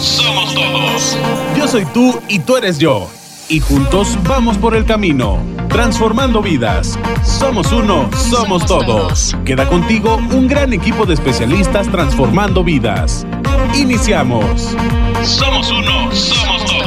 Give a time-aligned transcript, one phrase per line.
[0.00, 1.16] somos todos.
[1.56, 3.08] Yo soy tú y tú eres yo.
[3.48, 5.38] Y juntos vamos por el camino,
[5.68, 6.98] transformando vidas.
[7.24, 9.36] Somos uno, somos todos.
[9.44, 13.26] Queda contigo un gran equipo de especialistas transformando vidas.
[13.74, 14.76] Iniciamos.
[15.24, 16.79] Somos uno, somos todos.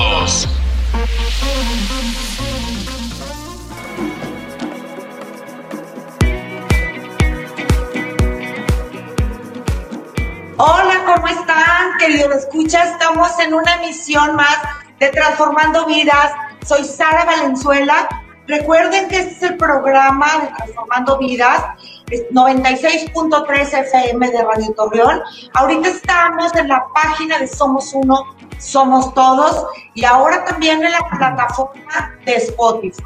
[12.72, 14.58] Estamos en una emisión más
[14.98, 16.31] de Transformando Vidas.
[16.66, 18.08] Soy Sara Valenzuela.
[18.48, 21.62] Recuerden que este es el programa de Transformando Vidas,
[22.09, 25.21] es 96.3 FM de Radio Torreón.
[25.55, 31.05] Ahorita estamos en la página de Somos Uno, Somos Todos y ahora también en la
[31.09, 33.04] plataforma de Spotify.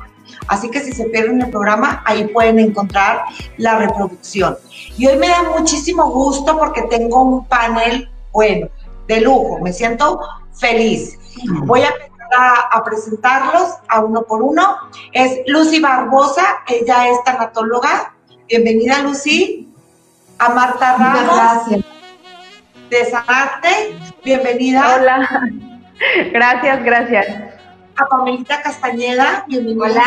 [0.50, 3.24] Así que si se pierden el programa, ahí pueden encontrar
[3.58, 4.56] la reproducción.
[4.98, 8.70] Y hoy me da muchísimo gusto porque tengo un panel, bueno,
[9.08, 9.60] de lujo.
[9.62, 10.20] Me siento
[10.54, 11.18] feliz.
[11.66, 14.78] Voy a empezar a, a presentarlos a uno por uno.
[15.14, 18.14] Es Lucy Barbosa, ella es tanatóloga.
[18.48, 19.64] Bienvenida, Lucy.
[20.40, 21.86] A Marta Muchas Ramos gracias.
[22.90, 24.00] de Sanarte.
[24.24, 24.96] Bienvenida.
[24.96, 25.30] Hola.
[26.32, 27.28] Gracias, gracias.
[27.96, 29.46] A Pamelita Castañeda.
[29.48, 29.84] Bienvenida.
[29.84, 30.06] Hola.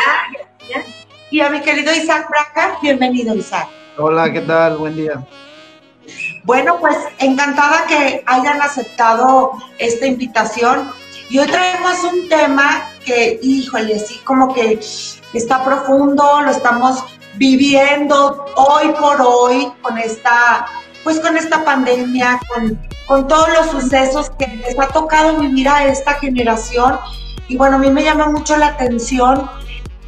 [1.32, 2.78] Y a mi querido Isaac Braca.
[2.80, 3.66] Bienvenido, Isaac.
[3.98, 4.76] Hola, ¿qué tal?
[4.76, 5.14] Buen día.
[6.44, 10.90] Bueno, pues encantada que hayan aceptado esta invitación.
[11.28, 14.80] Y hoy traemos un tema que, híjole, sí, como que
[15.32, 17.04] está profundo, lo estamos
[17.36, 20.66] viviendo hoy por hoy con esta,
[21.04, 25.84] pues con esta pandemia, con, con todos los sucesos que les ha tocado vivir a
[25.84, 26.98] esta generación.
[27.48, 29.48] Y bueno, a mí me llama mucho la atención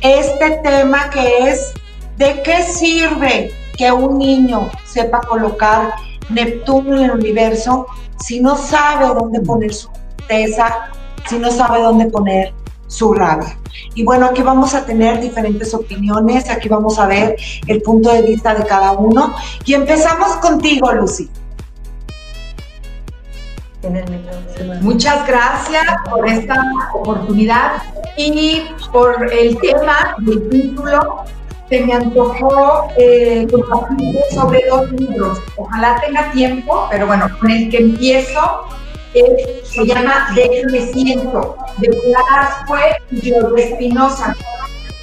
[0.00, 1.72] este tema que es
[2.16, 5.92] de qué sirve que un niño sepa colocar
[6.28, 10.92] Neptuno en el universo si no sabe dónde poner su tristeza,
[11.28, 12.54] si no sabe dónde poner
[12.86, 13.58] su rabia.
[13.96, 17.34] Y bueno, aquí vamos a tener diferentes opiniones, aquí vamos a ver
[17.66, 19.34] el punto de vista de cada uno.
[19.64, 21.28] Y empezamos contigo, Lucy.
[24.80, 26.54] Muchas gracias por esta
[26.94, 27.82] oportunidad
[28.16, 28.62] y
[28.92, 31.24] por el tema del título.
[31.72, 35.38] Se me antojó eh, compartir sobre dos libros.
[35.56, 38.66] Ojalá tenga tiempo, pero bueno, con el que empiezo
[39.14, 44.36] eh, se llama De me siento, de Clara Fue y de Espinosa.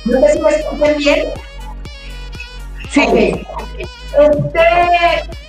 [0.06, 1.28] No sé si me escuchen bien.
[2.92, 3.02] Sí.
[4.20, 4.68] Este,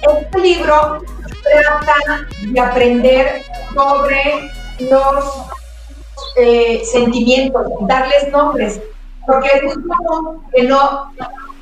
[0.00, 1.02] este libro
[1.42, 3.42] trata de aprender
[3.74, 4.50] sobre
[4.88, 5.24] los
[6.36, 8.80] eh, sentimientos, darles nombres,
[9.26, 11.12] porque es muy común que no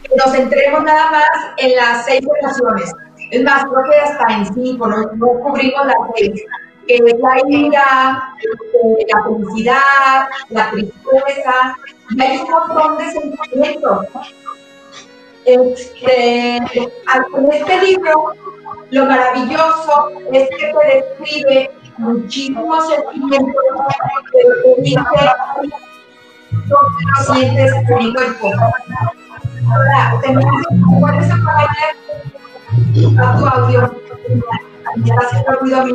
[0.02, 2.92] que nos centremos nada más en las seis emociones.
[3.30, 6.42] Es más, creo que hasta en cinco, no, no cubrimos las seis.
[6.86, 11.76] Que la ira, eh, la felicidad, la tristeza,
[12.10, 14.06] y hay un montón de sentimientos.
[15.44, 18.32] Este, en este libro,
[18.90, 23.54] lo maravilloso es que te describe muchísimos sentimientos,
[24.32, 25.00] pero te dice
[26.68, 26.98] cómo
[27.28, 28.50] lo sientes en el cuerpo.
[29.70, 31.68] Ahora, te me hace- puedes apagar
[33.18, 33.80] a tu audio.
[35.04, 35.92] Está haciendo ruido a mí.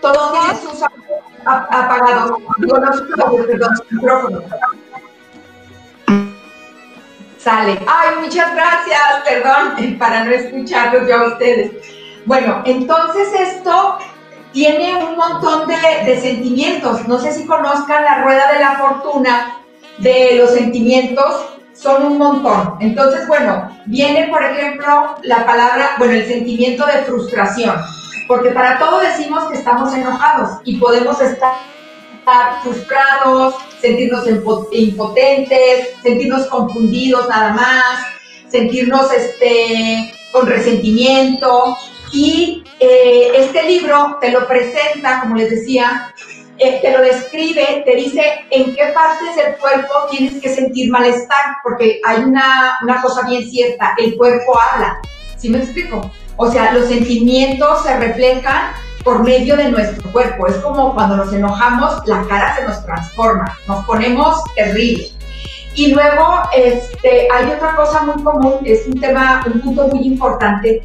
[0.00, 0.82] Todos tienen sus
[1.44, 2.32] apagados.
[2.58, 4.42] Digo, no perdón, sus micrófonos.
[7.38, 7.80] Sale.
[7.86, 11.72] Ay, muchas gracias, perdón, para no escucharlos yo a ustedes.
[12.26, 13.98] Bueno, entonces esto
[14.58, 17.06] tiene un montón de, sentimientos.
[17.06, 19.60] No sé si conozcan la rueda de la fortuna
[19.98, 22.74] de los sentimientos, son un montón.
[22.80, 27.76] Entonces, bueno, viene, por ejemplo, la palabra, bueno, el sentimiento de frustración.
[28.26, 31.52] Porque para todo decimos que estamos enojados y podemos estar
[32.64, 38.00] frustrados, sentirnos impo- impotentes, sentirnos confundidos nada más,
[38.50, 41.76] sentirnos este, con resentimiento.
[42.12, 46.14] Y eh, este libro te lo presenta, como les decía,
[46.58, 51.56] eh, te lo describe, te dice en qué partes del cuerpo tienes que sentir malestar,
[51.62, 54.98] porque hay una, una cosa bien cierta, el cuerpo habla.
[55.36, 56.10] ¿Sí me explico?
[56.36, 58.72] O sea, los sentimientos se reflejan
[59.04, 60.46] por medio de nuestro cuerpo.
[60.46, 65.14] Es como cuando nos enojamos, la cara se nos transforma, nos ponemos terribles.
[65.74, 70.82] Y luego este, hay otra cosa muy común, es un tema, un punto muy importante.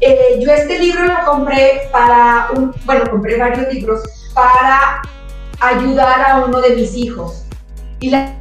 [0.00, 4.02] Eh, yo este libro lo compré para, un, bueno, compré varios libros
[4.34, 5.02] para
[5.60, 7.44] ayudar a uno de mis hijos.
[8.00, 8.34] Y la,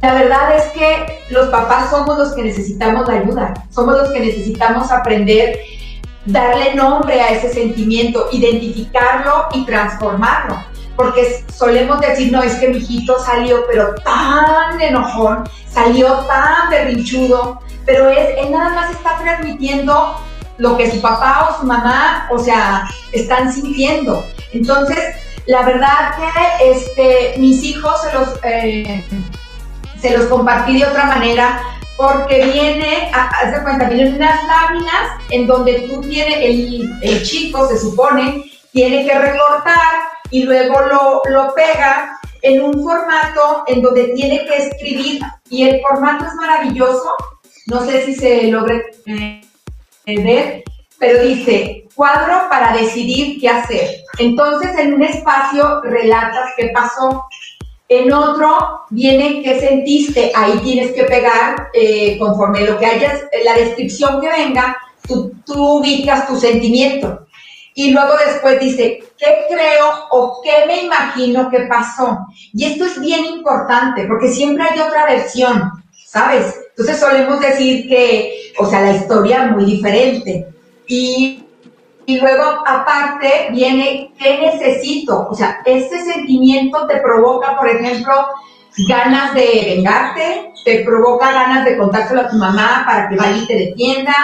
[0.00, 4.20] la verdad es que los papás somos los que necesitamos la ayuda, somos los que
[4.20, 5.58] necesitamos aprender
[6.26, 10.56] darle nombre a ese sentimiento, identificarlo y transformarlo.
[10.96, 17.60] Porque solemos decir, no, es que mi hijito salió, pero tan enojón, salió tan berrinchudo,
[17.84, 20.16] pero es, él nada más está transmitiendo
[20.58, 24.24] lo que su papá o su mamá, o sea, están sintiendo.
[24.52, 25.16] Entonces,
[25.46, 29.04] la verdad que este, mis hijos se los, eh,
[30.00, 31.60] se los compartí de otra manera
[31.96, 36.38] porque viene, haz de cuenta, vienen unas láminas en donde tú tienes,
[37.02, 39.78] el, chico se supone, tiene que recortar
[40.30, 45.80] y luego lo, lo pega en un formato en donde tiene que escribir y el
[45.82, 47.14] formato es maravilloso,
[47.66, 49.43] no sé si se logra eh,
[50.98, 53.88] pero dice, cuadro para decidir qué hacer.
[54.18, 57.26] Entonces en un espacio relatas qué pasó,
[57.88, 63.54] en otro viene qué sentiste, ahí tienes que pegar eh, conforme lo que hayas, la
[63.54, 67.26] descripción que venga, tú, tú ubicas tu sentimiento.
[67.74, 72.18] Y luego después dice, ¿qué creo o qué me imagino que pasó?
[72.52, 75.72] Y esto es bien importante porque siempre hay otra versión,
[76.06, 76.54] ¿sabes?
[76.76, 80.48] Entonces solemos decir que, o sea, la historia es muy diferente.
[80.86, 81.44] Y
[82.06, 85.26] y luego, aparte, viene, ¿qué necesito?
[85.30, 88.12] O sea, ese sentimiento te provoca, por ejemplo,
[88.88, 93.46] ganas de vengarte, te provoca ganas de contárselo a tu mamá para que vaya y
[93.46, 94.14] te defienda.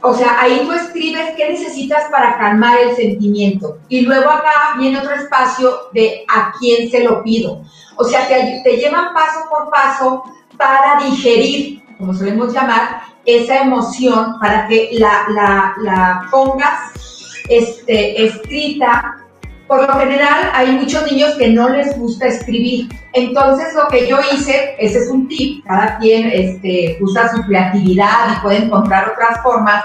[0.00, 3.78] O sea, ahí tú escribes qué necesitas para calmar el sentimiento.
[3.88, 7.62] Y luego acá viene otro espacio de a quién se lo pido.
[7.96, 10.24] O sea, te, te llevan paso por paso
[10.62, 19.18] para digerir, como solemos llamar, esa emoción para que la, la, la pongas este, escrita.
[19.66, 22.88] Por lo general hay muchos niños que no les gusta escribir.
[23.12, 28.36] Entonces lo que yo hice, ese es un tip, cada quien este, usa su creatividad
[28.36, 29.82] y puede encontrar otras formas.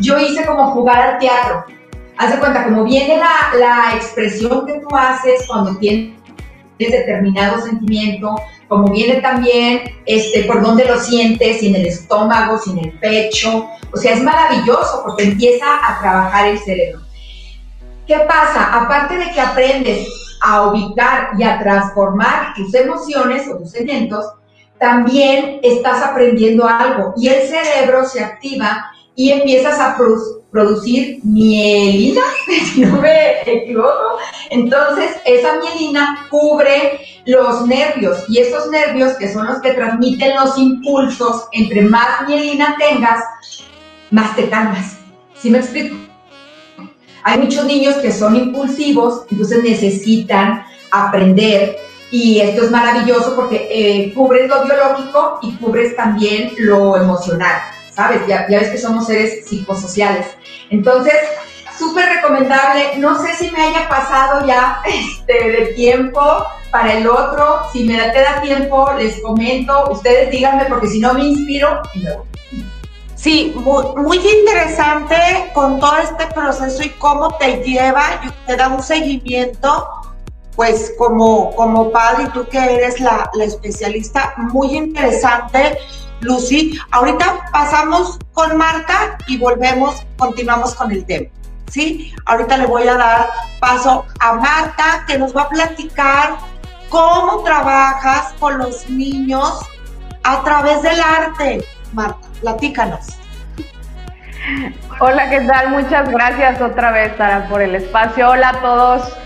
[0.00, 1.64] Yo hice como jugar al teatro.
[2.18, 6.21] Haz de cuenta, como viene la, la expresión que tú haces cuando tienes
[6.78, 8.34] determinado sentimiento,
[8.68, 12.98] como viene también este, por dónde lo sientes, si en el estómago, si en el
[12.98, 13.68] pecho.
[13.92, 17.00] O sea, es maravilloso porque empieza a trabajar el cerebro.
[18.06, 18.82] ¿Qué pasa?
[18.82, 20.08] Aparte de que aprendes
[20.42, 24.24] a ubicar y a transformar tus emociones o tus sentimientos,
[24.78, 29.96] también estás aprendiendo algo y el cerebro se activa y empiezas a
[30.52, 32.22] producir mielina,
[32.72, 34.18] si no me equivoco.
[34.50, 40.56] Entonces, esa mielina cubre los nervios y esos nervios que son los que transmiten los
[40.58, 43.24] impulsos, entre más mielina tengas,
[44.10, 44.98] más te calmas.
[45.40, 45.96] ¿Sí me explico?
[47.24, 51.78] Hay muchos niños que son impulsivos, entonces necesitan aprender
[52.10, 57.71] y esto es maravilloso porque eh, cubres lo biológico y cubres también lo emocional.
[57.94, 58.26] ¿Sabes?
[58.26, 60.26] Ya, ves que somos seres psicosociales.
[60.70, 61.14] Entonces,
[61.78, 62.96] súper recomendable.
[62.98, 67.60] No sé si me haya pasado ya este, de tiempo para el otro.
[67.72, 69.90] Si me da, te da tiempo, les comento.
[69.90, 71.82] Ustedes díganme porque si no me inspiro
[73.22, 75.14] Sí, muy, muy, interesante
[75.54, 79.88] con todo este proceso y cómo te lleva y te da un seguimiento,
[80.56, 85.78] pues como, como padre tú que eres la, la especialista, muy interesante
[86.20, 86.78] Lucy.
[86.90, 91.28] Ahorita pasamos con Marta y volvemos, continuamos con el tema.
[91.70, 92.14] ¿Sí?
[92.26, 96.36] Ahorita le voy a dar paso a Marta que nos va a platicar
[96.90, 99.60] cómo trabajas con los niños
[100.22, 101.64] a través del arte.
[101.94, 103.06] Marta, platícanos.
[105.00, 105.70] Hola, ¿qué tal?
[105.70, 108.28] Muchas gracias otra vez, Sara, por el espacio.
[108.28, 109.16] Hola a todos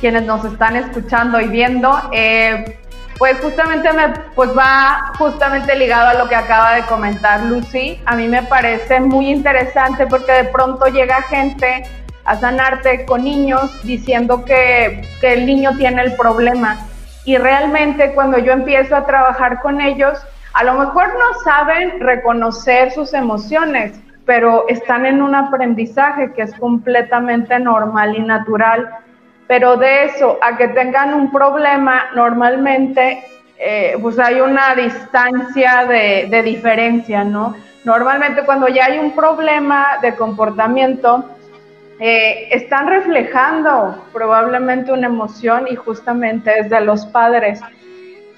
[0.00, 1.98] quienes nos están escuchando y viendo.
[2.12, 2.78] Eh,
[3.18, 8.00] pues justamente me, pues va justamente ligado a lo que acaba de comentar Lucy.
[8.06, 11.82] A mí me parece muy interesante porque de pronto llega gente
[12.24, 16.78] a sanarte con niños diciendo que, que el niño tiene el problema.
[17.24, 20.18] Y realmente cuando yo empiezo a trabajar con ellos,
[20.54, 26.54] a lo mejor no saben reconocer sus emociones, pero están en un aprendizaje que es
[26.54, 28.88] completamente normal y natural
[29.48, 33.24] pero de eso a que tengan un problema, normalmente
[33.58, 37.56] eh, pues hay una distancia de, diferencia, ¿no?
[37.82, 41.24] Normalmente cuando ya hay un problema de comportamiento,
[41.98, 47.60] eh, están reflejando probablemente una emoción y justamente es de los padres.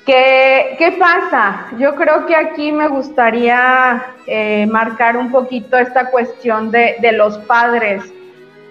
[0.07, 1.67] ¿Qué, ¿Qué, pasa?
[1.77, 8.11] Yo creo que aquí me gustaría eh, marcar un poquito esta cuestión de los padres.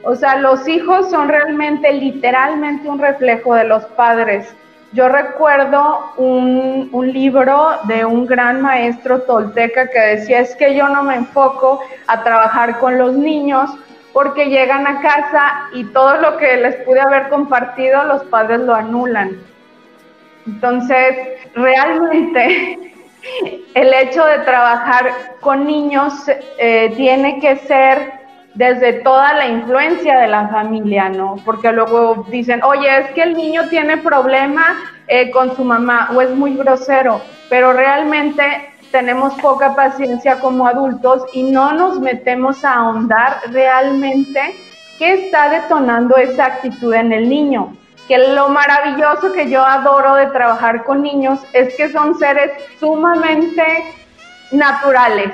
[0.04, 4.54] O sea, los hijos son realmente, literalmente un reflejo de los padres.
[4.92, 10.90] Yo recuerdo un, un, libro de un gran maestro tolteca que decía, es que yo
[10.90, 13.70] no me enfoco a trabajar con los niños
[14.14, 18.74] porque llegan a casa y todo lo que les pude haber compartido los padres lo
[18.74, 19.38] anulan.
[20.48, 21.16] Entonces,
[21.54, 22.94] realmente
[23.76, 26.14] el hecho de trabajar con niños
[26.58, 28.19] eh, tiene que ser
[28.56, 31.38] desde toda la influencia de la familia, ¿no?
[31.46, 34.76] Porque luego dicen, oye, es que el niño tiene problema
[35.08, 38.44] eh, con su mamá o es muy grosero, pero realmente
[38.92, 44.56] tenemos poca paciencia como adultos y no nos metemos a ahondar realmente
[44.98, 47.76] qué está detonando esa actitud en el niño.
[48.08, 53.64] Que lo maravilloso que yo adoro de trabajar con niños es que son seres sumamente
[54.52, 55.32] naturales.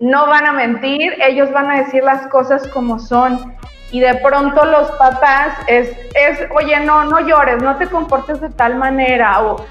[0.00, 3.54] No van a mentir, ellos van a decir las cosas como son.
[3.92, 8.48] Y de pronto los papás es, es oye, no, no llores, no te comportes de
[8.50, 9.42] tal manera.
[9.42, 9.64] O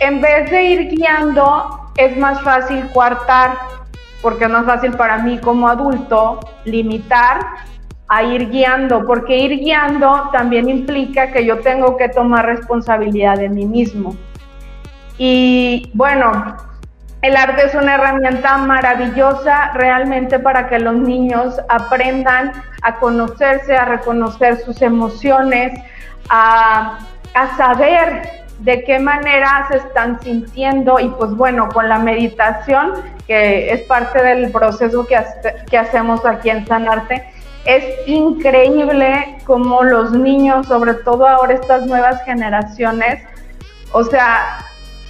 [0.00, 3.56] en vez de ir guiando, es más fácil coartar,
[4.20, 7.40] porque es más fácil para mí como adulto limitar
[8.08, 13.48] a ir guiando, porque ir guiando también implica que yo tengo que tomar responsabilidad de
[13.48, 14.16] mí mismo.
[15.16, 16.56] Y bueno,
[17.22, 23.84] el arte es una herramienta maravillosa realmente para que los niños aprendan a conocerse, a
[23.84, 25.78] reconocer sus emociones,
[26.30, 26.98] a,
[27.34, 32.92] a saber de qué manera se están sintiendo y pues bueno, con la meditación,
[33.26, 35.18] que es parte del proceso que,
[35.70, 37.24] que hacemos aquí en Sanarte,
[37.66, 43.22] es increíble cómo los niños, sobre todo ahora estas nuevas generaciones,
[43.92, 44.58] o sea,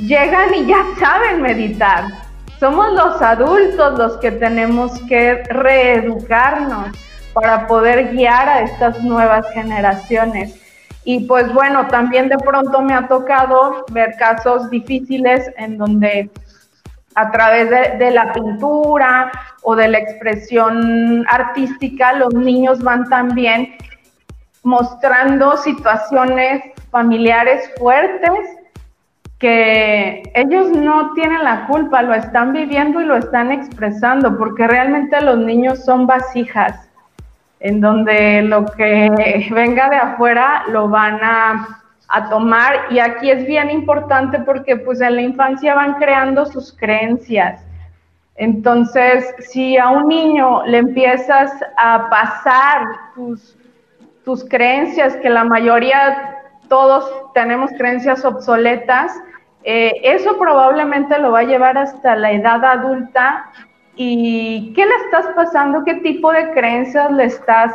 [0.01, 2.05] llegan y ya saben meditar.
[2.59, 6.89] Somos los adultos los que tenemos que reeducarnos
[7.33, 10.61] para poder guiar a estas nuevas generaciones.
[11.05, 16.31] Y pues bueno, también de pronto me ha tocado ver casos difíciles en donde
[17.15, 23.75] a través de, la pintura o de la expresión artística, los niños van también
[24.63, 28.60] mostrando situaciones familiares fuertes
[29.41, 35.21] que ellos no tienen la culpa, lo están viviendo y lo están expresando, porque realmente
[35.23, 36.91] los niños son vasijas
[37.59, 39.09] en donde lo que
[39.51, 41.77] venga de afuera lo van a,
[42.29, 47.65] tomar y aquí es bien importante porque pues en la infancia van creando sus creencias.
[48.35, 53.57] Entonces, si a un niño le empiezas a pasar tus,
[54.25, 56.37] tus creencias, que la mayoría,
[56.69, 59.13] todos tenemos creencias obsoletas,
[59.63, 63.51] eh, eso probablemente lo va a llevar hasta la edad adulta
[64.03, 65.85] ¿Y qué le estás pasando?
[65.85, 67.75] ¿Qué tipo de creencias le estás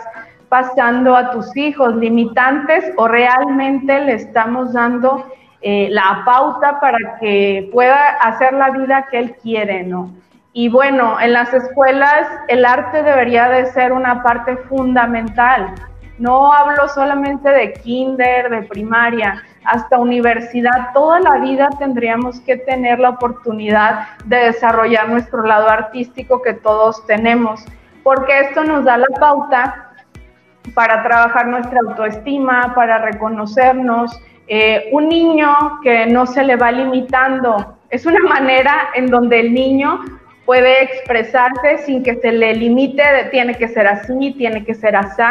[0.50, 1.96] pasando a tus hijos?
[1.98, 5.24] ¿Limitantes o realmente le estamos dando
[5.62, 10.16] eh, la pauta para que pueda hacer la vida que él quiere, ¿no?
[10.52, 15.76] Y bueno, en las escuelas el arte debería de ser una parte fundamental.
[16.18, 23.00] No hablo solamente de kinder, de primaria, hasta universidad, toda la vida tendríamos que tener
[23.00, 27.66] la oportunidad de desarrollar nuestro lado artístico que todos tenemos,
[28.04, 29.92] porque esto nos da la pauta
[30.74, 34.20] para trabajar nuestra autoestima, para reconocernos.
[34.48, 39.54] Eh, un niño que no se le va limitando, es una manera en donde el
[39.54, 40.00] niño
[40.46, 45.24] puede expresarse sin que se le limite, tiene que ser así, tiene que ser así,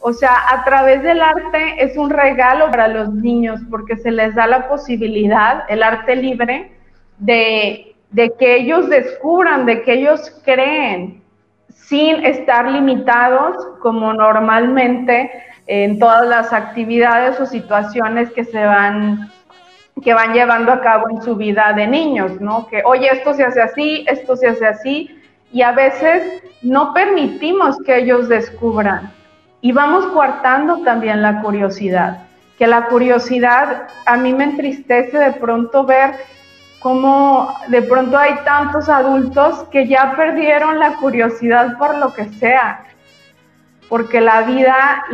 [0.00, 4.34] o sea, a través del arte es un regalo para los niños porque se les
[4.34, 6.72] da la posibilidad, el arte libre,
[7.18, 7.94] de,
[8.38, 11.22] que ellos descubran, de que ellos creen,
[11.68, 15.30] sin estar limitados como normalmente
[15.66, 19.30] en todas las actividades o situaciones que se van
[20.02, 22.66] que van llevando a cabo en su vida de niños, ¿no?
[22.68, 25.10] Que, oye, esto se hace así, esto se hace así,
[25.52, 29.12] y a veces no permitimos que ellos descubran.
[29.62, 32.22] Y vamos coartando también la curiosidad,
[32.58, 36.14] que la curiosidad a mí me entristece de pronto ver
[36.80, 42.84] cómo de pronto hay tantos adultos que ya perdieron la curiosidad por lo que sea,
[43.90, 45.04] porque la vida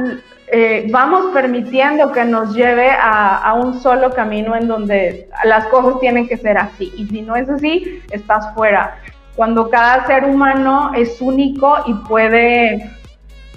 [0.46, 5.98] eh, vamos permitiendo que nos lleve a, a, un solo camino en donde las cosas
[5.98, 8.98] tienen que ser así, y si no es así, estás fuera.
[9.34, 12.90] Cuando cada ser humano es único y puede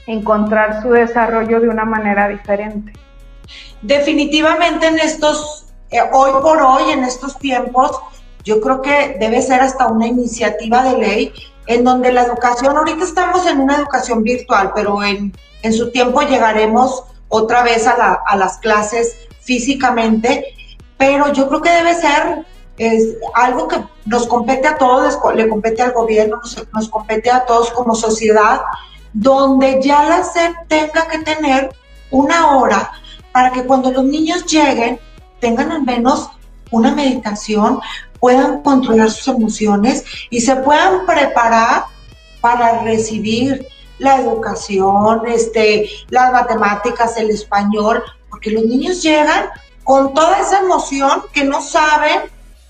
[0.09, 2.93] encontrar su desarrollo de una manera diferente.
[3.81, 7.99] Definitivamente en estos, eh, hoy por hoy, en estos tiempos,
[8.43, 11.33] yo creo que debe ser hasta una iniciativa de ley
[11.67, 16.21] en donde la educación, ahorita estamos en una educación virtual, pero en, en su tiempo
[16.21, 20.45] llegaremos otra vez a, a, las clases físicamente,
[20.97, 22.45] pero yo creo que debe ser
[22.79, 27.45] es algo que nos compete a todos, le compete al gobierno, nos, nos compete a
[27.45, 28.61] todos como sociedad,
[29.13, 31.69] donde ya la SEP tenga que tener
[32.11, 32.91] una hora
[33.31, 34.99] para que cuando los niños lleguen
[35.39, 36.29] tengan al menos
[36.71, 37.79] una meditación,
[38.19, 41.85] puedan controlar sus emociones y se puedan preparar
[42.41, 43.65] para recibir
[43.97, 49.45] la educación, este, las matemáticas, el español, porque los niños llegan
[49.83, 52.21] con toda esa emoción que no saben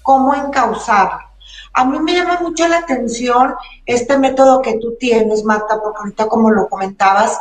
[0.01, 1.28] cómo encauzarla.
[1.73, 3.53] A mí me llama mucho la atención
[3.85, 7.39] este método que tú tienes, Marta, porque ahorita como lo comentabas,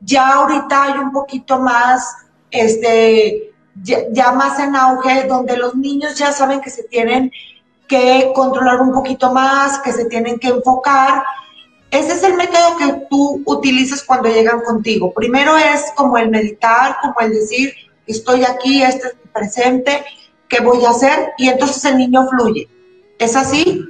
[0.00, 2.16] ya ahorita hay un poquito más,
[2.50, 7.30] este, ya, más en auge, donde los niños ya saben que se tienen
[7.86, 11.22] que controlar un poquito más, que se tienen que enfocar.
[11.90, 15.12] Ese es el método que tú utilizas cuando llegan contigo.
[15.12, 17.72] Primero es como el meditar, como el decir,
[18.06, 20.04] estoy aquí, este es mi presente,
[20.48, 21.32] ¿qué voy a hacer?
[21.38, 22.68] Y entonces el niño fluye.
[23.18, 23.84] ¿Es así?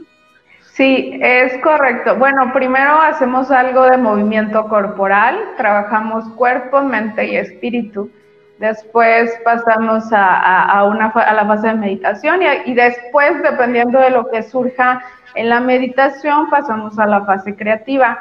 [0.73, 2.17] Sí, es correcto.
[2.17, 8.11] Bueno, primero hacemos algo de movimiento corporal, trabajamos cuerpo, mente y espíritu.
[8.59, 14.43] Después pasamos a, una, a la fase de meditación y, después, dependiendo de lo que
[14.43, 15.03] surja
[15.35, 18.19] en la meditación, pasamos a la fase creativa.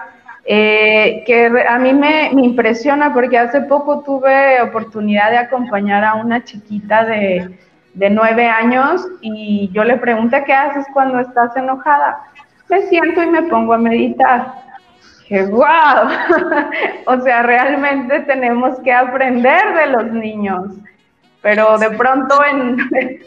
[0.50, 6.16] Eh, que a mí me, me, impresiona porque hace poco tuve oportunidad de acompañar a
[6.16, 7.58] una chiquita de,
[7.98, 12.20] de nueve años y yo le pregunté, ¿qué haces cuando estás enojada?
[12.70, 14.54] Me siento y me pongo a meditar
[15.28, 16.08] que wow,
[17.06, 20.68] o sea, realmente tenemos que aprender de los niños,
[21.42, 22.78] pero de pronto en...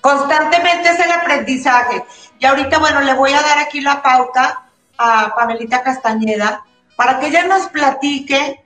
[0.00, 2.04] Constantemente es el aprendizaje.
[2.38, 4.64] Y ahorita, bueno, le voy a dar aquí la pauta
[4.98, 6.62] a Pamelita Castañeda
[6.94, 8.62] para que ella nos platique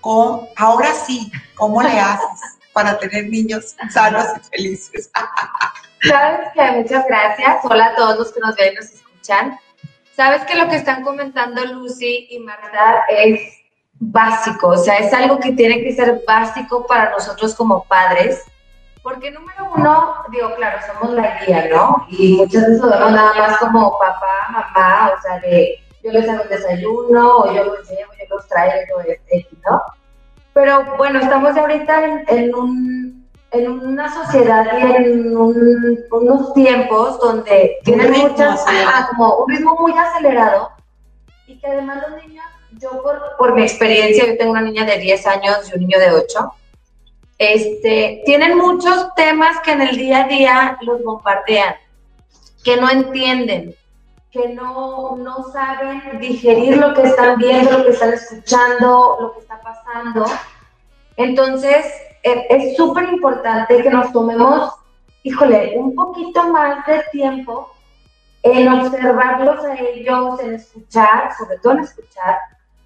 [0.00, 5.10] con, ahora sí, cómo le haces para tener niños sanos y felices.
[6.08, 7.56] Sabes que muchas gracias.
[7.64, 9.58] Hola a todos los que nos ven y nos escuchan.
[10.14, 13.40] Sabes que lo que están comentando Lucy y Marta es
[13.98, 18.44] básico, o sea, es algo que tiene que ser básico para nosotros como padres,
[19.02, 22.06] porque número uno, digo, claro, somos la guía, ¿no?
[22.10, 26.44] Y muchas veces lo nada más como papá, mamá, o sea, de yo les hago
[26.44, 29.02] el desayuno, o yo los llevo, yo los traigo,
[29.68, 29.82] ¿no?
[30.58, 38.10] Pero bueno, estamos ahorita en un en una sociedad y en unos tiempos donde tienen
[38.10, 38.64] muchas,
[39.08, 40.72] como un ritmo muy acelerado
[41.46, 44.98] y que además los niños, yo por, por, mi experiencia, yo tengo una niña de
[44.98, 46.52] 10 años y un niño de 8,
[47.38, 51.76] este, tienen muchos temas que en el día a día los bombardean,
[52.64, 53.76] que no entienden,
[54.30, 59.40] que no, no saben digerir lo que están viendo, lo que están escuchando, lo que
[59.40, 60.26] está pasando.
[61.16, 61.86] Entonces,
[62.22, 64.72] es súper importante que nos tomemos,
[65.22, 67.70] híjole, un poquito más de tiempo
[68.42, 72.36] en observarlos a ellos, en escuchar, sobre todo en escuchar,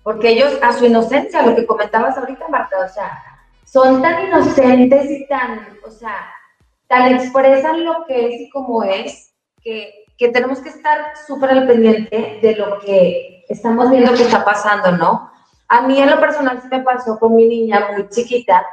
[0.02, 3.22] porque ellos a su inocencia, lo que comentabas ahorita, Marta, o sea,
[3.64, 6.31] son tan inocentes y tan, o sea,
[6.88, 11.66] tan expresan lo que es y cómo es, que, que tenemos que estar súper al
[11.66, 15.33] pendiente de lo que estamos viendo que está pasando, ¿no?
[15.68, 18.64] A mí en lo personal se me pasó con mi niña muy chiquita,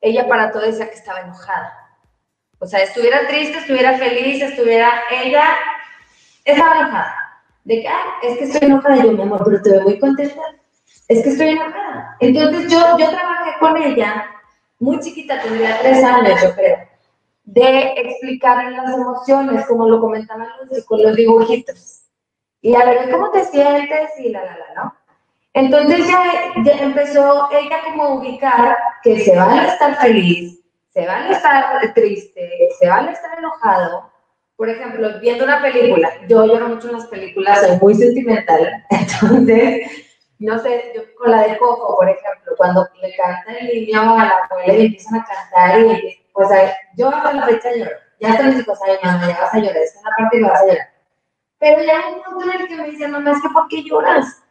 [0.00, 1.74] ella para todo decía que estaba enojada.
[2.60, 5.44] O sea, estuviera triste, estuviera feliz, estuviera, ella
[6.44, 7.14] estaba enojada.
[7.64, 8.96] De que, ah, es que estoy enojada.
[8.96, 10.42] Yo, mi amor, pero te veo muy contenta.
[11.06, 12.16] Es que estoy enojada.
[12.20, 14.26] Entonces yo, yo trabajé con ella,
[14.80, 16.78] muy chiquita, tendría tres años, yo creo,
[17.48, 20.48] de explicar las emociones, como lo comentaban
[20.86, 22.02] con los dibujitos.
[22.60, 24.10] Y a ver, ¿cómo te sientes?
[24.18, 24.94] Y la, la, la, ¿no?
[25.54, 31.22] Entonces ya, empezó ella como a ubicar que se van a estar feliz, se van
[31.22, 34.12] a estar triste, se van a estar enojado.
[34.56, 39.90] Por ejemplo, viendo una película, yo lloro mucho en las películas, soy muy sentimental, entonces,
[40.38, 44.24] no sé, yo con la de Coco, por ejemplo, cuando le canta el niño a
[44.26, 47.90] la abuela y empiezan a cantar, y pues yo hasta la fecha lloro.
[48.20, 50.60] Ya están mis hijos, ay, mamá, ya vas a llorar, es la parte que vas
[50.60, 50.88] a llorar.
[51.58, 53.82] Pero ya hay un punto en el que me dicen, mamá, es que ¿por qué
[53.82, 54.42] lloras?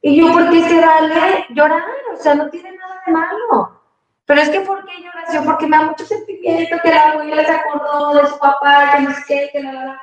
[0.00, 1.82] Y yo, ¿por qué se vale llorar?
[2.12, 3.80] O sea, no tiene nada de malo.
[4.26, 5.32] Pero es que, ¿por qué lloras?
[5.32, 9.02] Yo, porque me da mucho sentimiento que la abuela se acordó de su papá, que
[9.02, 10.02] no sé qué, que la, la, la.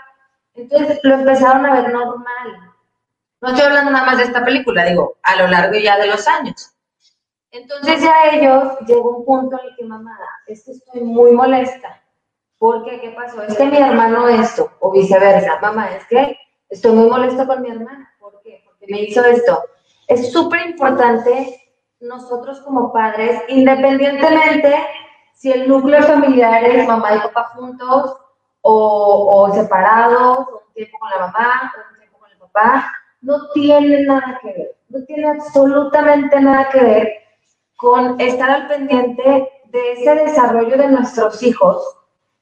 [0.55, 2.73] Entonces lo empezaron a ver normal.
[3.41, 6.25] No estoy hablando nada más de esta película, digo, a lo largo ya de los
[6.27, 6.73] años.
[7.51, 12.01] Entonces ya ellos llegó un punto en el que, mamá, es que estoy muy molesta.
[12.57, 12.99] ¿Por qué?
[12.99, 13.41] ¿Qué pasó?
[13.41, 15.59] Es que mi hermano esto, o viceversa.
[15.61, 16.37] Mamá, es que
[16.69, 18.13] estoy muy molesta con mi hermana.
[18.19, 18.61] ¿Por qué?
[18.65, 19.63] Porque me hizo esto
[20.09, 21.61] es súper importante
[22.01, 24.75] nosotros como padres, independientemente
[25.35, 28.17] si el núcleo familiar es mamá y papá juntos
[28.61, 34.01] o, o separados, un tiempo con la mamá, un tiempo con el papá, no tiene
[34.03, 37.13] nada que ver, no tiene absolutamente nada que ver
[37.79, 41.81] con estar al pendiente de ese desarrollo de nuestros hijos,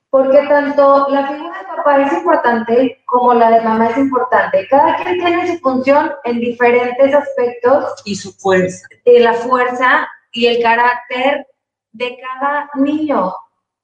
[0.10, 4.68] porque tanto la figura de papá es importante como la de mamá es importante.
[4.68, 8.02] Cada quien tiene su función en diferentes aspectos.
[8.04, 8.88] Y su fuerza.
[9.06, 11.46] Y la fuerza y el carácter
[11.92, 13.32] de cada niño.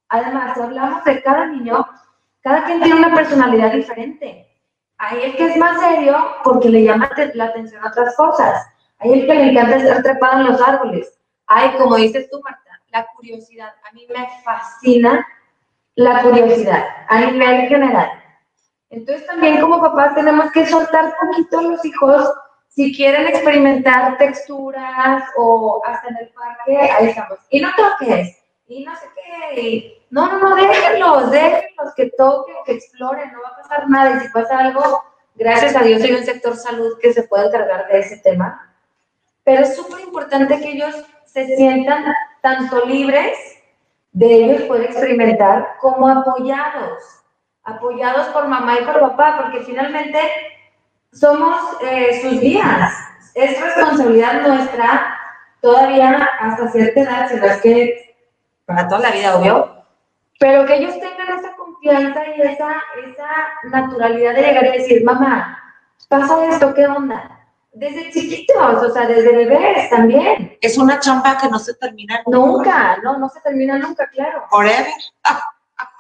[0.10, 1.88] Además, si hablamos de cada niño,
[2.42, 4.48] cada quien tiene una personalidad diferente.
[4.98, 8.66] Hay el que es más serio porque le llama la atención a otras cosas.
[8.98, 11.20] Hay el que le encanta estar trepado en los árboles.
[11.56, 13.74] Hay, como dices tú, Marta, la curiosidad.
[13.90, 15.26] A mí me fascina
[15.96, 18.12] la curiosidad a nivel general.
[18.90, 22.32] Entonces también como papás tenemos que soltar poquito a los hijos
[22.70, 27.40] si quieren experimentar texturas o hasta en el parque, ahí estamos.
[27.50, 28.38] Y no toques,
[28.68, 33.50] y no sé qué, no, no, no, déjenlos, déjenlos que toquen, que exploren, no va
[33.50, 34.18] a pasar nada.
[34.18, 35.04] Y si pasa algo,
[35.36, 38.76] gracias a Dios hay un sector salud que se puede encargar de ese tema.
[39.44, 41.04] Pero es súper importante que ellos
[41.34, 42.06] se sientan
[42.42, 43.38] tanto libres
[44.12, 47.24] de ellos poder experimentar como apoyados,
[47.64, 50.20] apoyados por mamá y por papá, porque finalmente
[51.12, 52.94] somos eh, sus guías.
[53.34, 55.18] Es responsabilidad nuestra
[55.60, 58.16] todavía hasta cierta edad, si no es que
[58.66, 59.84] para toda la vida, obvio,
[60.40, 62.76] pero que ellos tengan esa confianza y esa,
[63.08, 63.30] esa
[63.72, 65.58] naturalidad de llegar y decir, mamá,
[66.10, 67.43] pasa esto, ¿qué onda?
[67.74, 70.58] Desde chiquitos, o sea, desde bebés también.
[70.62, 72.98] Es una chamba que no se termina nunca.
[73.04, 74.44] no, no se termina nunca, claro.
[74.50, 74.86] Forever.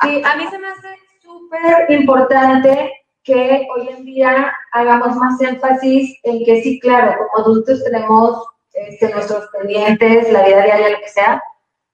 [0.01, 2.91] Sí, a mí se me hace súper importante
[3.23, 9.09] que hoy en día hagamos más énfasis en que sí, claro, como adultos tenemos este,
[9.11, 11.41] nuestros pendientes, la vida diaria, lo que sea,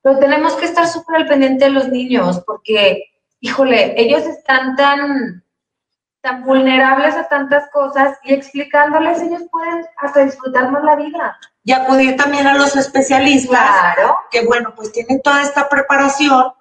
[0.01, 3.03] pero tenemos que estar súper al pendiente de los niños porque,
[3.41, 5.43] híjole, ellos están tan
[6.21, 11.39] tan vulnerables a tantas cosas y explicándoles ellos pueden hasta disfrutar más la vida.
[11.63, 14.17] Y acudir también a los especialistas, claro.
[14.29, 16.51] que bueno, pues tienen toda esta preparación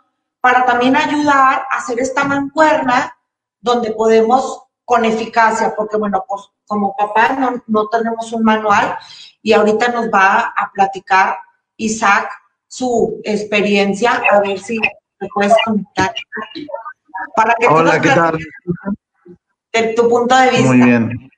[0.41, 3.17] para también ayudar a hacer esta mancuerna
[3.61, 8.97] donde podemos con eficacia, porque bueno, pues como papá no, no tenemos un manual
[9.43, 11.39] y ahorita nos va a platicar
[11.77, 12.31] Isaac
[12.67, 16.15] su experiencia, a ver si te puedes conectar.
[17.35, 18.39] Para que Hola, ¿qué tal?
[19.95, 20.67] Tu punto de vista.
[20.67, 21.31] Muy bien.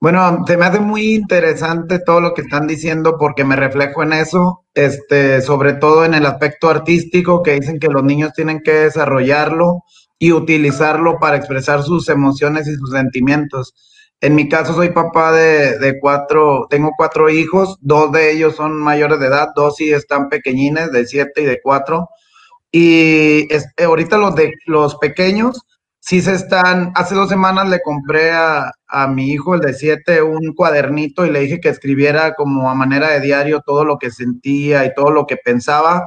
[0.00, 4.14] Bueno, se me hace muy interesante todo lo que están diciendo porque me reflejo en
[4.14, 8.72] eso, este, sobre todo en el aspecto artístico que dicen que los niños tienen que
[8.72, 9.84] desarrollarlo
[10.18, 13.74] y utilizarlo para expresar sus emociones y sus sentimientos.
[14.22, 18.78] En mi caso soy papá de, de cuatro, tengo cuatro hijos, dos de ellos son
[18.78, 22.08] mayores de edad, dos sí están pequeñines, de siete y de cuatro.
[22.72, 23.48] Y
[23.82, 25.66] ahorita los de los pequeños,
[26.00, 28.72] sí se están, hace dos semanas le compré a,
[29.08, 33.10] mi hijo, el de siete, un cuadernito y le dije que escribiera como a manera
[33.10, 36.02] de diario todo lo que sentía y todo lo que pensaba.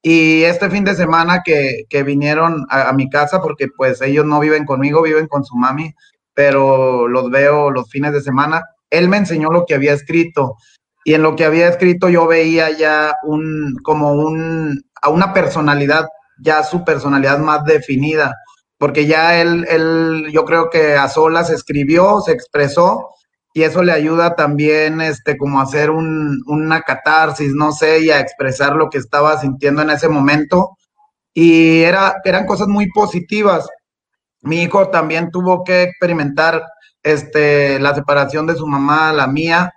[0.00, 4.64] Y este fin de semana que, vinieron a, mi casa, porque pues ellos no viven
[4.64, 5.92] conmigo, viven con su mami,
[6.34, 10.56] pero los veo los fines de semana, él me enseñó lo que había escrito.
[11.04, 16.06] Y en lo que había escrito yo veía ya un, como un, a una personalidad,
[16.38, 18.34] ya su personalidad más definida
[18.80, 23.10] porque ya él, él, yo creo que a solas escribió, se expresó,
[23.52, 28.10] y eso le ayuda también, este, como a hacer un, una catarsis, no sé, y
[28.10, 30.78] a expresar lo que estaba sintiendo en ese momento.
[31.34, 33.68] Y era, eran cosas muy positivas.
[34.40, 36.64] Mi hijo también tuvo que experimentar
[37.02, 39.74] este, la separación de su mamá, la mía,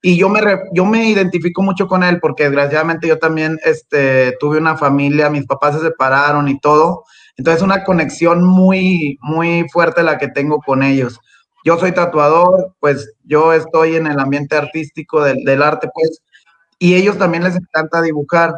[0.00, 0.40] y yo me,
[0.72, 5.46] yo me identifico mucho con él porque desgraciadamente yo también este, tuve una familia, mis
[5.46, 7.04] papás se separaron y todo,
[7.36, 11.20] entonces, una conexión muy, muy fuerte la que tengo con ellos.
[11.64, 16.22] Yo soy tatuador, pues yo estoy en el ambiente artístico del, arte, pues,
[16.78, 18.54] y ellos también les encanta dibujar.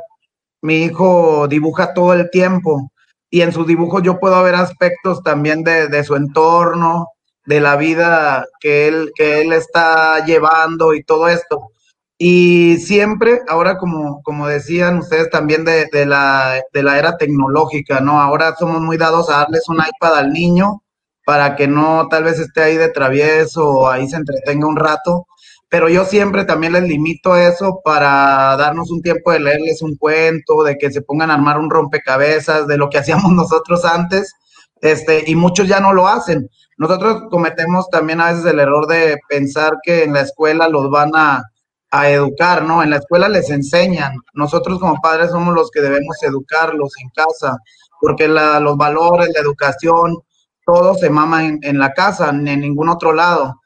[0.62, 2.92] Mi hijo dibuja todo el tiempo
[3.30, 7.08] y en sus dibujos yo puedo ver aspectos también de, de su entorno,
[7.46, 11.70] de la vida que él, que él está llevando y todo esto.
[12.18, 18.00] Y siempre, ahora como, como decían ustedes también de, de, la, de la era tecnológica,
[18.00, 18.20] ¿no?
[18.20, 20.82] Ahora somos muy dados a darles un iPad al niño
[21.24, 25.26] para que no tal vez esté ahí de travieso o ahí se entretenga un rato.
[25.68, 30.64] Pero yo siempre también les limito eso para darnos un tiempo de leerles un cuento,
[30.64, 34.32] de que se pongan a armar un rompecabezas, de lo que hacíamos nosotros antes,
[34.80, 36.48] este, y muchos ya no lo hacen.
[36.78, 41.10] Nosotros cometemos también a veces el error de pensar que en la escuela los van
[41.14, 41.42] a,
[41.90, 42.82] a educar, ¿no?
[42.82, 44.16] En la escuela les enseñan.
[44.34, 47.56] Nosotros como padres somos los que debemos educarlos en casa,
[48.00, 50.18] porque los valores, la educación,
[50.64, 53.60] todo se mama en, la casa, ni en ningún otro lado.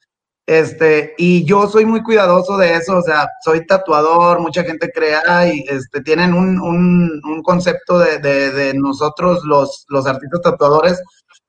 [0.46, 5.46] Este, y yo soy muy cuidadoso de eso, o sea, soy tatuador, mucha gente crea
[5.52, 11.00] y este, tienen un, un, un concepto de, de, de, nosotros los, los artistas tatuadores,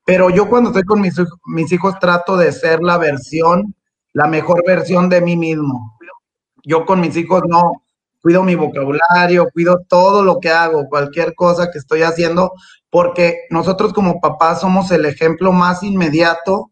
[0.04, 1.14] pero yo cuando estoy con mis,
[1.46, 3.74] mis hijos trato de ser la versión,
[4.12, 5.93] la mejor versión de mí mismo.
[6.64, 7.84] Yo con mis hijos no
[8.24, 12.52] cuido mi vocabulario, cuido todo lo que hago, cualquier cosa que estoy haciendo,
[12.88, 16.70] porque nosotros como papás somos el ejemplo más inmediato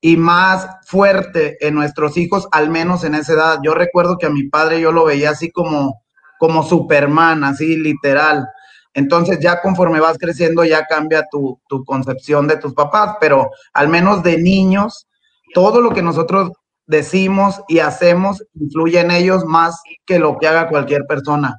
[0.00, 3.58] y más fuerte en nuestros hijos, al menos en esa edad.
[3.62, 6.02] Yo recuerdo que a mi padre yo lo veía así como,
[6.36, 8.48] como Superman, así literal.
[8.92, 13.88] Entonces ya conforme vas creciendo ya cambia tu, tu concepción de tus papás, pero al
[13.88, 15.06] menos de niños,
[15.54, 16.50] todo lo que nosotros
[16.88, 21.56] decimos y hacemos influye en ellos más que lo que haga cualquier persona.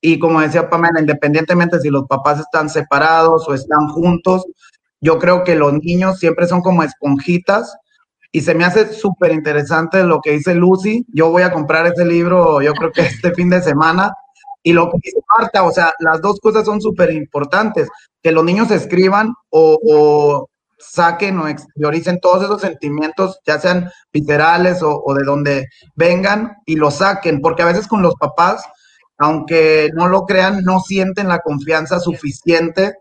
[0.00, 4.44] Y como decía Pamela, independientemente si los papás están separados o están juntos,
[5.00, 7.74] yo creo que los niños siempre son como esponjitas
[8.32, 11.04] y se me hace súper interesante lo que dice Lucy.
[11.12, 14.12] Yo voy a comprar ese libro, yo creo que este fin de semana.
[14.62, 17.88] Y lo que dice Marta, o sea, las dos cosas son súper importantes.
[18.22, 20.48] Que los niños escriban o, o,
[20.82, 26.76] saquen o exterioricen todos esos sentimientos, ya sean viscerales o, o de donde vengan, y
[26.76, 27.40] los saquen.
[27.40, 28.64] Porque a veces con los papás,
[29.18, 32.94] aunque no lo crean, no sienten la confianza suficiente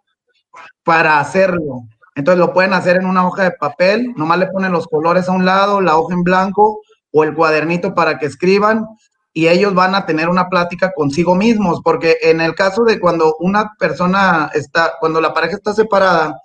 [0.83, 1.83] para hacerlo.
[2.15, 5.31] Entonces lo pueden hacer en una hoja de papel, nomás le ponen los colores a
[5.31, 8.85] un lado, la hoja en blanco o el cuadernito para que escriban
[9.33, 13.35] y ellos van a tener una plática consigo mismos, porque en el caso de cuando
[13.39, 16.35] una persona está, cuando la pareja está separada,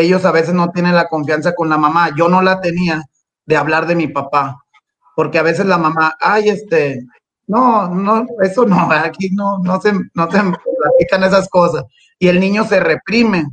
[0.00, 2.10] ellos a veces no tienen la confianza con la mamá.
[2.16, 3.02] Yo no la tenía
[3.46, 4.58] de hablar de mi papá,
[5.14, 7.04] porque a veces la mamá, ay, este,
[7.46, 11.84] no, no, eso no, aquí no, no se, no se platican esas cosas.
[12.18, 13.46] Y el niño se reprime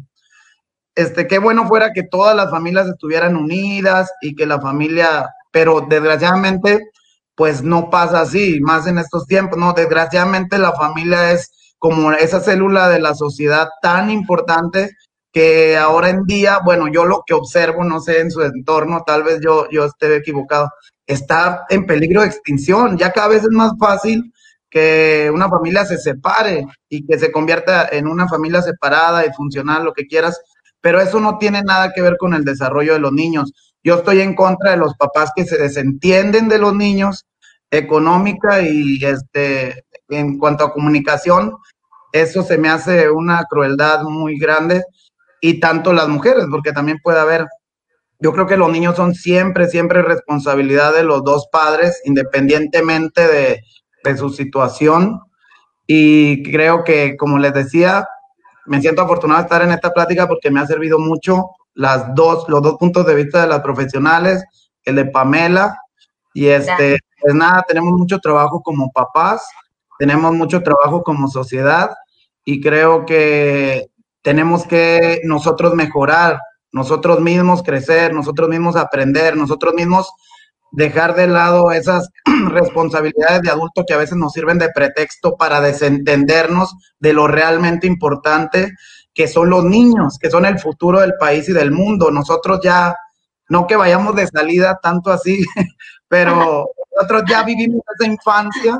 [0.95, 5.81] este, qué bueno fuera que todas las familias estuvieran unidas y que la familia, pero
[5.81, 6.91] desgraciadamente,
[7.35, 9.73] pues no pasa así, más en estos tiempos, ¿no?
[9.73, 14.91] Desgraciadamente la familia es como esa célula de la sociedad tan importante
[15.31, 19.23] que ahora en día, bueno, yo lo que observo, no sé, en su entorno, tal
[19.23, 20.69] vez yo, yo esté equivocado,
[21.05, 22.97] está en peligro de extinción.
[22.97, 24.33] Ya cada vez es más fácil
[24.69, 29.83] que una familia se separe y que se convierta en una familia separada y funcional,
[29.83, 30.41] lo que quieras,
[30.81, 33.53] pero eso no tiene nada que ver con el desarrollo de los niños.
[33.83, 37.25] Yo estoy en contra de los papás que se desentienden de los niños
[37.69, 41.55] económica y este en cuanto a comunicación,
[42.11, 44.83] eso se me hace una crueldad muy grande
[45.41, 47.47] y tanto las mujeres, porque también puede haber
[48.21, 53.63] yo creo que los niños son siempre, siempre responsabilidad de los dos padres, independientemente de,
[54.03, 55.19] de su situación.
[55.87, 58.07] Y creo que, como les decía,
[58.67, 62.47] me siento afortunado de estar en esta plática porque me ha servido mucho las dos,
[62.47, 64.43] los dos puntos de vista de las profesionales,
[64.83, 65.75] el de Pamela,
[66.31, 69.43] y este, pues nada, tenemos mucho trabajo como papás,
[69.97, 71.89] tenemos mucho trabajo como sociedad,
[72.45, 73.89] y creo que
[74.21, 76.39] tenemos que nosotros mejorar,
[76.71, 80.11] nosotros mismos crecer, nosotros mismos aprender, nosotros mismos
[80.71, 82.09] dejar de lado esas
[82.49, 87.87] responsabilidades de adulto que a veces nos sirven de pretexto para desentendernos de lo realmente
[87.87, 88.71] importante
[89.13, 92.11] que son los niños, que son el futuro del país y del mundo.
[92.11, 92.95] Nosotros ya,
[93.49, 95.43] no que vayamos de salida tanto así,
[96.07, 98.79] pero nosotros ya vivimos esa infancia,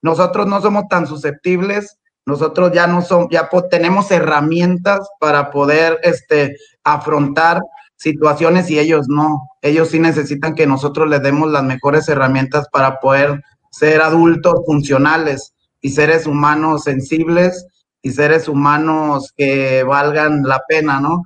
[0.00, 6.56] nosotros no somos tan susceptibles, nosotros ya no somos, ya tenemos herramientas para poder este,
[6.84, 7.60] afrontar
[7.96, 9.48] situaciones y ellos no.
[9.60, 15.52] Ellos sí necesitan que nosotros les demos las mejores herramientas para poder ser adultos funcionales
[15.80, 17.66] y seres humanos sensibles
[18.02, 21.22] y seres humanos que valgan la pena, ¿no?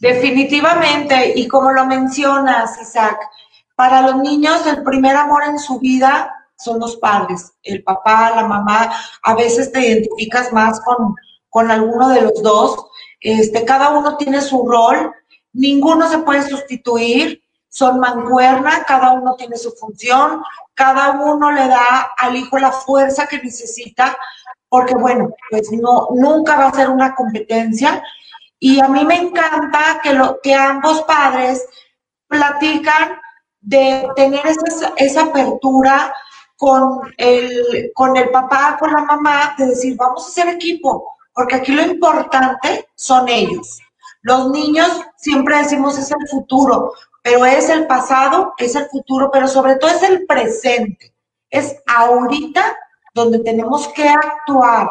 [0.00, 3.16] Definitivamente, y como lo mencionas, Isaac,
[3.74, 8.46] para los niños el primer amor en su vida son los padres, el papá, la
[8.46, 11.14] mamá, a veces te identificas más con,
[11.48, 12.86] con alguno de los dos,
[13.20, 15.12] este, cada uno tiene su rol,
[15.52, 20.42] ninguno se puede sustituir, son mancuerna, cada uno tiene su función,
[20.74, 24.16] cada uno le da al hijo la fuerza que necesita,
[24.68, 28.02] porque bueno, pues no, nunca va a ser una competencia.
[28.58, 31.66] Y a mí me encanta que, lo, que ambos padres
[32.28, 33.20] platican
[33.60, 36.14] de tener esa, esa apertura
[36.64, 41.56] con el, con el papá, con la mamá, de decir, vamos a ser equipo, porque
[41.56, 43.80] aquí lo importante son ellos.
[44.22, 49.46] Los niños siempre decimos es el futuro, pero es el pasado, es el futuro, pero
[49.46, 51.14] sobre todo es el presente.
[51.50, 52.74] Es ahorita
[53.12, 54.88] donde tenemos que actuar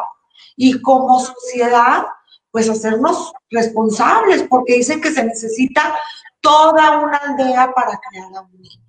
[0.54, 2.06] y como sociedad,
[2.52, 5.98] pues hacernos responsables, porque dicen que se necesita
[6.40, 8.83] toda una aldea para crear a un niño.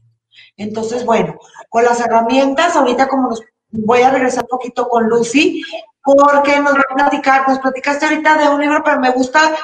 [0.57, 1.35] Entonces, bueno,
[1.69, 3.41] con las herramientas, ahorita como nos
[3.71, 5.61] voy a regresar un poquito con Lucy,
[6.03, 9.55] porque nos va a platicar, nos platicaste ahorita de un libro, pero me gusta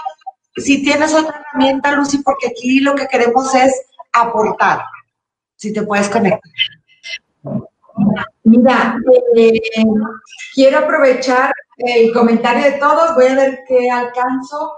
[0.58, 3.74] si tienes otra herramienta, Lucy, porque aquí lo que queremos es
[4.12, 4.82] aportar.
[5.56, 6.42] Si te puedes conectar.
[8.44, 8.98] Mira,
[9.36, 9.62] eh,
[10.54, 14.74] quiero aprovechar el comentario de todos, voy a ver qué alcanzo.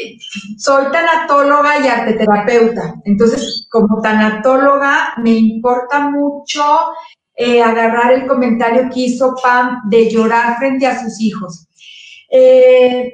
[0.00, 0.16] Eh,
[0.56, 6.62] soy tanatóloga y arteterapeuta, entonces como tanatóloga me importa mucho
[7.34, 11.66] eh, agarrar el comentario que hizo Pam de llorar frente a sus hijos.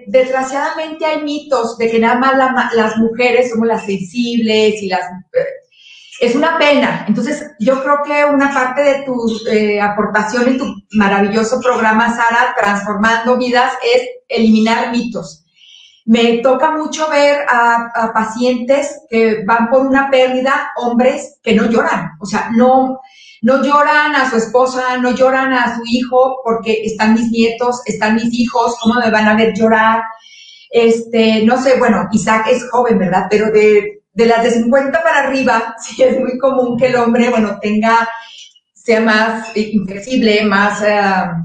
[0.06, 5.04] desgraciadamente hay mitos de que nada más las mujeres somos las sensibles y las
[6.20, 7.04] es una pena.
[7.08, 12.54] Entonces, yo creo que una parte de tu eh, aportación en tu maravilloso programa, Sara,
[12.58, 15.45] Transformando Vidas, es eliminar mitos.
[16.06, 22.12] Me toca mucho ver a, pacientes que van por una pérdida, hombres que no lloran,
[22.20, 23.00] o sea, no,
[23.42, 28.14] no lloran a su esposa, no lloran a su hijo porque están mis nietos, están
[28.14, 30.02] mis hijos, ¿cómo me van a ver llorar?
[30.70, 33.26] Este, no sé, bueno, Isaac es joven, ¿verdad?
[33.28, 37.30] Pero de de las de 50 para arriba, sí es muy común que el hombre,
[37.30, 38.08] bueno, tenga,
[38.74, 41.00] sea más inflexible, más eh,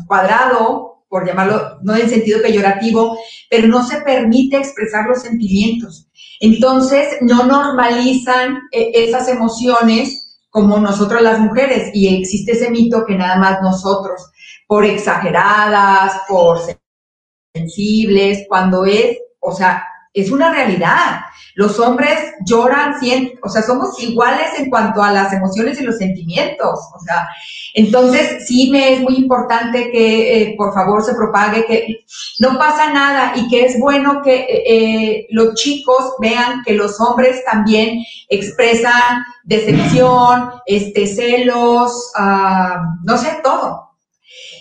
[0.08, 3.19] cuadrado, por llamarlo, no en sentido peyorativo,
[3.50, 6.08] pero no se permite expresar los sentimientos.
[6.39, 13.15] Entonces, no normalizan eh, esas emociones como nosotros las mujeres, y existe ese mito que
[13.15, 14.32] nada más nosotros,
[14.67, 16.60] por exageradas, por
[17.54, 21.21] sensibles, cuando es, o sea, es una realidad.
[21.56, 25.97] Los hombres lloran, sienten, o sea, somos iguales en cuanto a las emociones y los
[25.97, 26.80] sentimientos.
[26.95, 27.28] O sea,
[27.74, 32.06] entonces sí me es muy importante que eh, por favor se propague, que
[32.39, 37.00] no pasa nada y que es bueno que eh, eh, los chicos vean que los
[37.00, 43.91] hombres también expresan decepción, este, celos, ah, no sé, todo.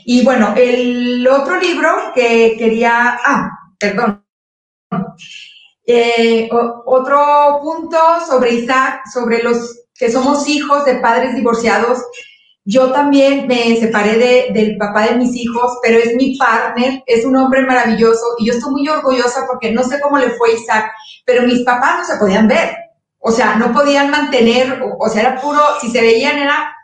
[0.05, 4.20] Y bueno, el otro libro que quería, ah, perdón,
[5.90, 6.48] eh,
[6.87, 11.98] otro punto sobre Isaac, sobre los que somos hijos de padres divorciados.
[12.64, 17.37] Yo también me separé del papá de mis hijos, pero es mi partner, es un
[17.37, 20.92] hombre maravilloso y yo estoy muy orgullosa porque no sé cómo le fue Isaac,
[21.24, 22.76] pero mis papás no se podían ver.
[23.18, 26.74] O sea, no podían mantener, o, o sea, era puro, si se veían era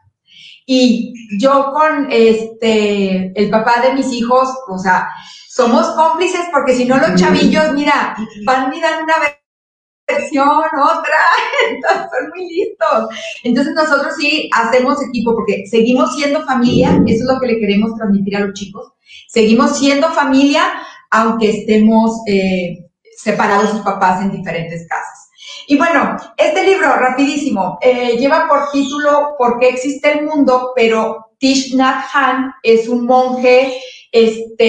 [0.66, 5.08] y yo con este el papá de mis hijos, o sea,
[5.56, 8.14] somos cómplices porque si no los chavillos, mira,
[8.44, 9.14] van mirando una
[10.06, 11.20] versión, otra,
[11.70, 13.08] entonces son muy listos.
[13.42, 17.96] Entonces nosotros sí hacemos equipo porque seguimos siendo familia, eso es lo que le queremos
[17.96, 18.92] transmitir a los chicos,
[19.28, 20.62] seguimos siendo familia
[21.10, 22.84] aunque estemos eh,
[23.16, 25.30] separados sus papás en diferentes casas.
[25.68, 30.72] Y bueno, este libro, rapidísimo, eh, lleva por título ¿Por qué existe el mundo?
[30.76, 33.80] Pero Tish Nhat Han es un monje
[34.16, 34.64] este,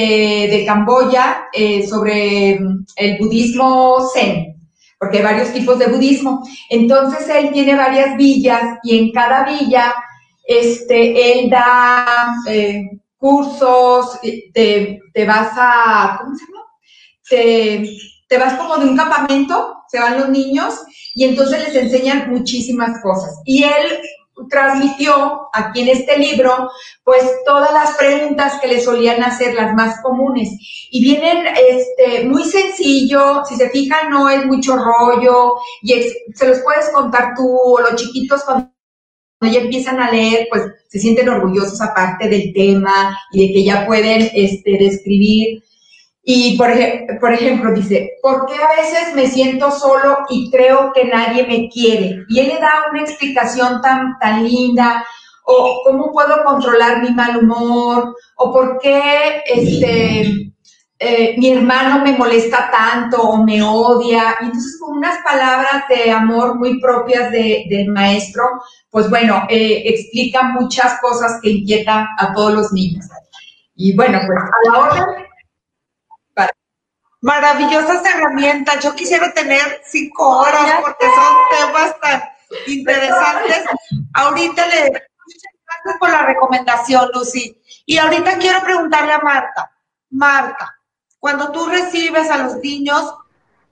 [0.50, 4.58] de Camboya eh, sobre mm, el budismo zen,
[5.00, 6.46] porque hay varios tipos de budismo.
[6.70, 9.94] Entonces él tiene varias villas y en cada villa
[10.44, 12.84] este, él da eh,
[13.18, 14.20] cursos,
[14.54, 16.66] te, te, vas a, ¿cómo se llama?
[17.30, 20.74] Te, te vas como de un campamento, se van los niños
[21.16, 23.34] y entonces les enseñan muchísimas cosas.
[23.46, 24.00] Y él
[24.50, 26.70] transmitió aquí en este libro,
[27.04, 30.50] pues todas las preguntas que le solían hacer, las más comunes.
[30.92, 35.94] Y vienen este, muy sencillo, si se fijan, no es mucho rollo, y
[36.34, 38.72] se los puedes contar tú, o los chiquitos cuando
[39.42, 43.86] ya empiezan a leer, pues se sienten orgullosos aparte del tema y de que ya
[43.86, 45.64] pueden este, describir
[46.30, 46.70] y por,
[47.22, 51.70] por ejemplo, dice, ¿por qué a veces me siento solo y creo que nadie me
[51.70, 52.26] quiere?
[52.28, 55.06] Y él le da una explicación tan, tan linda,
[55.46, 60.52] o cómo puedo controlar mi mal humor, o por qué este,
[61.00, 64.36] eh, mi hermano me molesta tanto o me odia.
[64.42, 68.44] Y entonces con unas palabras de amor muy propias del maestro,
[68.90, 73.06] pues bueno, eh, explica muchas cosas que inquietan a todos los niños.
[73.78, 75.27] Y bueno, pues a la hora
[77.22, 78.84] maravillosas herramientas.
[78.84, 81.36] Yo quisiera tener cinco horas porque son
[81.68, 82.24] temas tan
[82.68, 83.66] interesantes.
[84.14, 84.84] Ahorita le
[85.28, 87.62] muchas gracias por la recomendación, Lucy.
[87.86, 89.72] Y ahorita quiero preguntarle a Marta.
[90.10, 90.76] Marta,
[91.20, 93.14] cuando tú recibes a los niños,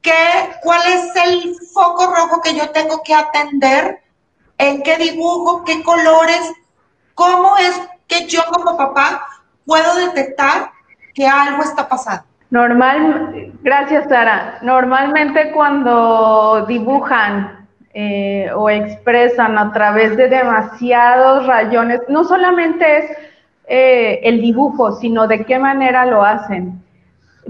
[0.02, 4.04] ¿qué, ¿cuál es el foco rojo que yo tengo que atender?
[4.58, 5.64] ¿En qué dibujo?
[5.64, 6.42] ¿Qué colores?
[7.14, 9.26] ¿Cómo es que yo como papá
[9.66, 10.72] puedo detectar
[11.14, 12.35] que algo está pasando?
[12.50, 14.60] Normal, gracias Sara.
[14.62, 17.66] Normalmente cuando dibujan
[17.98, 22.02] eh, o expresan a través de demasiados rayones.
[22.10, 23.06] No solamente es
[23.68, 26.84] eh, el dibujo, sino de qué manera lo hacen.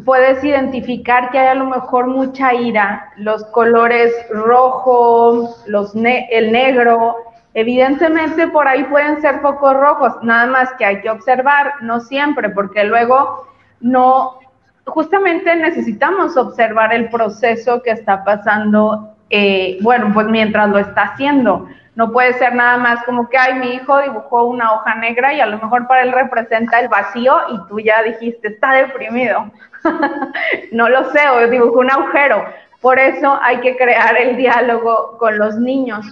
[0.05, 7.15] Puedes identificar que hay a lo mejor mucha ira, los colores rojo, los el negro,
[7.55, 12.49] evidentemente por ahí pueden ser focos rojos, nada más que hay que observar, no siempre,
[12.49, 13.47] porque luego
[13.79, 14.37] no,
[14.85, 21.67] justamente necesitamos observar el proceso que está pasando, eh, bueno, pues mientras lo está haciendo.
[21.95, 25.39] No puede ser nada más como que, ay, mi hijo dibujó una hoja negra y
[25.39, 29.49] a lo mejor para él representa el vacío y tú ya dijiste, está deprimido.
[30.71, 32.45] no lo sé, o dibujó un agujero.
[32.81, 36.05] Por eso hay que crear el diálogo con los niños.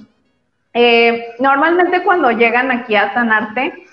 [0.74, 3.86] Eh, normalmente cuando llegan aquí a Sanarte,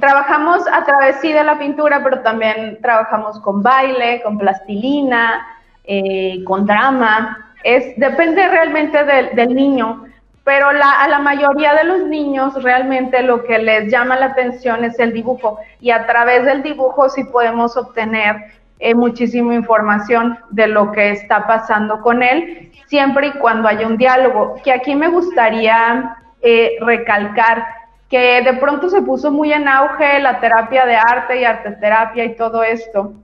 [0.00, 5.46] trabajamos a través de la pintura, pero también trabajamos con baile, con plastilina,
[5.84, 7.52] eh, con drama.
[7.96, 10.04] Depende realmente del niño
[10.50, 14.98] pero a la mayoría de los niños realmente lo que les llama la atención es
[14.98, 18.36] el dibujo y a través del dibujo sí podemos obtener
[18.80, 23.98] eh, muchísima información de lo que está pasando con él, siempre y cuando haya un
[23.98, 24.56] diálogo.
[24.64, 27.64] Que aquí me gustaría eh, recalcar
[28.10, 32.34] que de pronto se puso muy en auge la terapia de arte y arteterapia y
[32.34, 33.14] todo esto,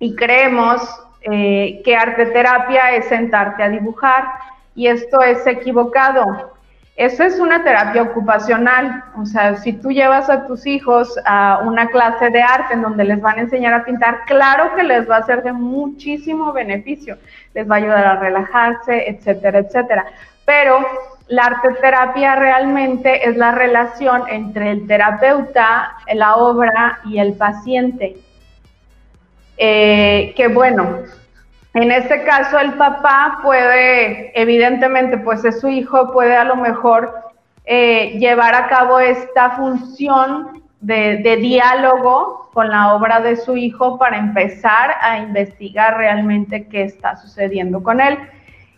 [0.00, 0.82] y creemos
[1.22, 4.24] eh, que arteterapia es sentarte a dibujar,
[4.74, 6.52] y esto es equivocado.
[6.96, 11.88] Eso es una terapia ocupacional, o sea, si tú llevas a tus hijos a una
[11.88, 15.16] clase de arte en donde les van a enseñar a pintar, claro que les va
[15.16, 17.18] a ser de muchísimo beneficio,
[17.52, 20.06] les va a ayudar a relajarse, etcétera, etcétera.
[20.44, 20.86] Pero
[21.28, 28.16] la arte terapia realmente es la relación entre el terapeuta, la obra y el paciente.
[29.56, 30.98] Eh, que bueno,
[31.74, 37.12] en este caso, el papá puede, evidentemente, pues es su hijo, puede a lo mejor
[37.64, 44.18] eh, llevar a cabo esta función de, diálogo con la obra de su hijo para
[44.18, 48.18] empezar a investigar realmente qué está sucediendo con él.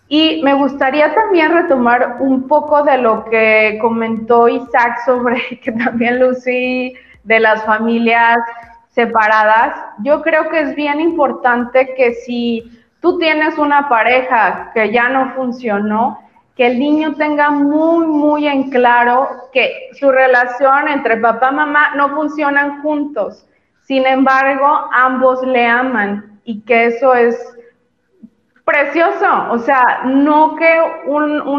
[0.08, 6.20] Y me gustaría también retomar un poco de lo que comentó Isaac sobre que también
[6.20, 6.94] Lucy
[7.24, 8.38] de las familias
[8.88, 9.76] separadas.
[9.98, 15.34] Yo creo que es bien importante que si tú tienes una pareja que ya no
[15.34, 16.18] funcionó,
[16.56, 21.94] que el niño tenga muy, muy en claro que su relación entre papá y mamá
[21.96, 23.46] no funcionan juntos.
[23.82, 27.55] Sin embargo, ambos le aman y que eso es
[28.66, 29.28] precioso.
[29.50, 30.78] O sea, no que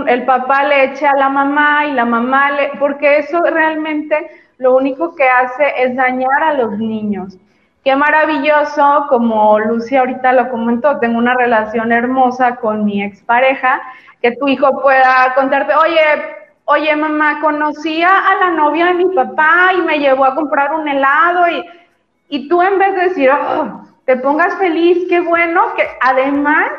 [0.07, 2.71] el papá le eche a la mamá y la mamá le...
[2.79, 7.37] porque eso realmente lo único que hace es dañar a los niños.
[7.83, 13.81] Qué maravilloso, como Lucia ahorita lo comentó, tengo una relación hermosa con mi expareja,
[14.21, 16.01] que tu hijo pueda contarte, oye,
[16.65, 20.85] oye mamá, conocía a la novia de mi papá y me llevó a comprar un
[20.89, 21.63] helado y,
[22.27, 26.69] y tú en vez de decir, oh, te pongas feliz, qué bueno, que además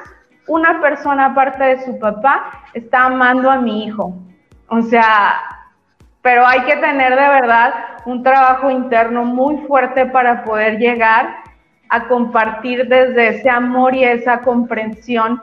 [0.49, 4.15] una persona aparte de su papá está amando a mi hijo.
[4.69, 5.41] O sea,
[6.23, 7.75] pero hay que tener de verdad
[8.07, 11.37] un trabajo interno muy fuerte para poder llegar
[11.91, 15.41] a compartir desde ese amor y esa comprensión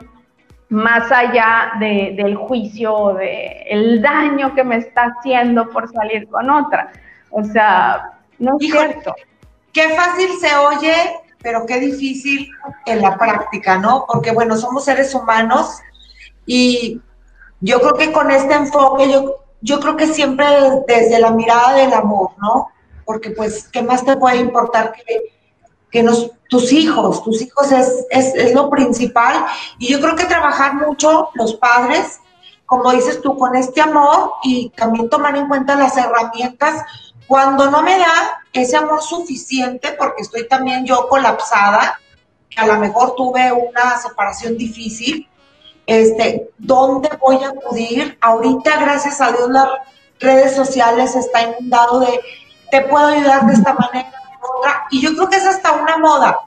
[0.68, 6.90] más allá del juicio o del daño que me está haciendo por salir con otra.
[7.30, 9.14] O sea, no es cierto.
[9.72, 10.94] Qué fácil se oye,
[11.42, 12.50] pero qué difícil
[12.86, 14.04] en la práctica, ¿no?
[14.06, 15.78] Porque bueno, somos seres humanos
[16.44, 17.00] y
[17.60, 20.46] yo creo que con este enfoque yo yo creo que siempre
[20.86, 22.68] desde la mirada del amor, ¿no?
[23.04, 25.32] Porque pues, ¿qué más te puede importar que,
[25.90, 27.22] que nos, tus hijos?
[27.22, 29.46] Tus hijos es, es, es lo principal.
[29.78, 32.20] Y yo creo que trabajar mucho los padres,
[32.64, 36.82] como dices tú, con este amor y también tomar en cuenta las herramientas
[37.26, 42.00] cuando no me da ese amor suficiente, porque estoy también yo colapsada,
[42.48, 45.28] que a lo mejor tuve una separación difícil,
[45.86, 48.16] este, ¿dónde voy a acudir?
[48.20, 49.68] Ahorita, gracias a Dios, las
[50.18, 52.20] redes sociales están inundado de,
[52.70, 55.98] te puedo ayudar de esta manera, de otra, y yo creo que es hasta una
[55.98, 56.38] moda,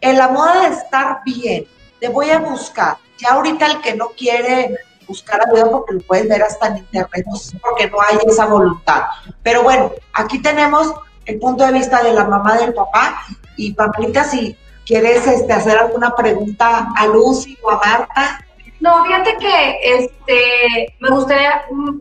[0.00, 1.66] en la moda de estar bien,
[2.00, 4.78] de voy a buscar, ya ahorita el que no quiere
[5.08, 7.26] buscar ayuda porque lo puedes ver hasta en internet,
[7.62, 9.04] porque no hay esa voluntad.
[9.42, 10.92] Pero bueno, aquí tenemos
[11.24, 13.22] el punto de vista de la mamá del papá,
[13.56, 14.56] y Paplita, si
[14.86, 18.44] quieres este, hacer alguna pregunta a Lucy o a Marta,
[18.80, 21.98] no, fíjate que este, me gustaría mm,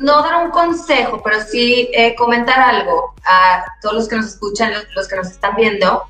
[0.00, 4.72] no dar un consejo, pero sí eh, comentar algo a todos los que nos escuchan,
[4.94, 6.04] los, que nos están viendo.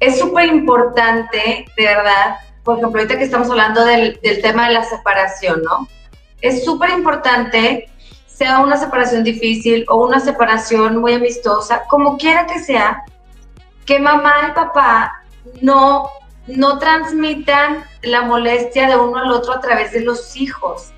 [0.00, 2.36] Es súper importante, de verdad,
[2.66, 5.88] por ejemplo, ahorita que estamos hablando del, tema de la separación, ¿no?
[6.42, 7.88] es súper importante,
[8.26, 13.04] sea una separación difícil o una separación muy amistosa, como quiera que sea,
[13.86, 15.22] que mamá y papá
[15.62, 16.10] no,
[16.48, 20.90] no transmitan la molestia de uno al otro a través de los hijos.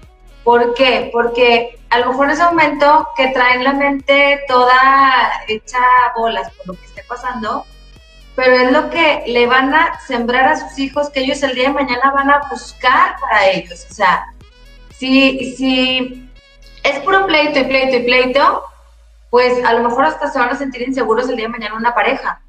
[0.44, 1.10] ¿Por qué?
[1.12, 5.78] Porque a lo mejor en ese momento que traen la mente toda hecha
[6.16, 7.66] bolas por lo que esté pasando,
[8.38, 11.70] pero es lo que le van a sembrar a sus hijos que ellos el día
[11.70, 13.84] de mañana van a buscar para ellos.
[13.90, 14.32] O sea,
[14.96, 16.30] si, si
[16.84, 18.62] es puro pleito y pleito y pleito,
[19.28, 21.96] pues a lo mejor hasta se van a sentir inseguros el día de mañana una
[21.96, 22.40] pareja.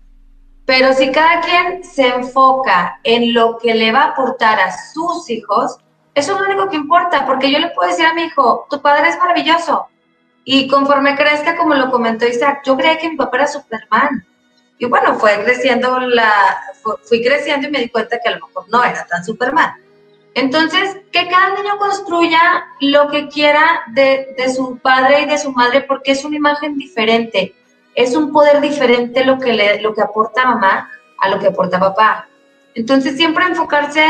[0.67, 5.27] Pero si cada quien se enfoca en lo que le va a aportar a sus
[5.31, 5.79] hijos,
[6.13, 8.79] eso es lo único que importa, porque yo le puedo decir a mi hijo, tu
[8.79, 9.87] padre es maravilloso.
[10.43, 14.28] Y conforme crezca, como lo comentó Isaac, yo creía que mi papá era Superman.
[14.79, 16.57] Y bueno, fue creciendo la,
[17.03, 19.73] fui creciendo y me di cuenta que a lo mejor no era tan Superman.
[20.33, 22.39] Entonces, que cada niño construya
[22.79, 26.77] lo que quiera de, de, su padre y de su madre, porque es una imagen
[26.77, 27.53] diferente
[27.99, 31.79] es un poder diferente lo que, le, lo que aporta mamá a lo que aporta
[31.79, 32.29] papá.
[32.73, 34.01] Entonces siempre enfocarse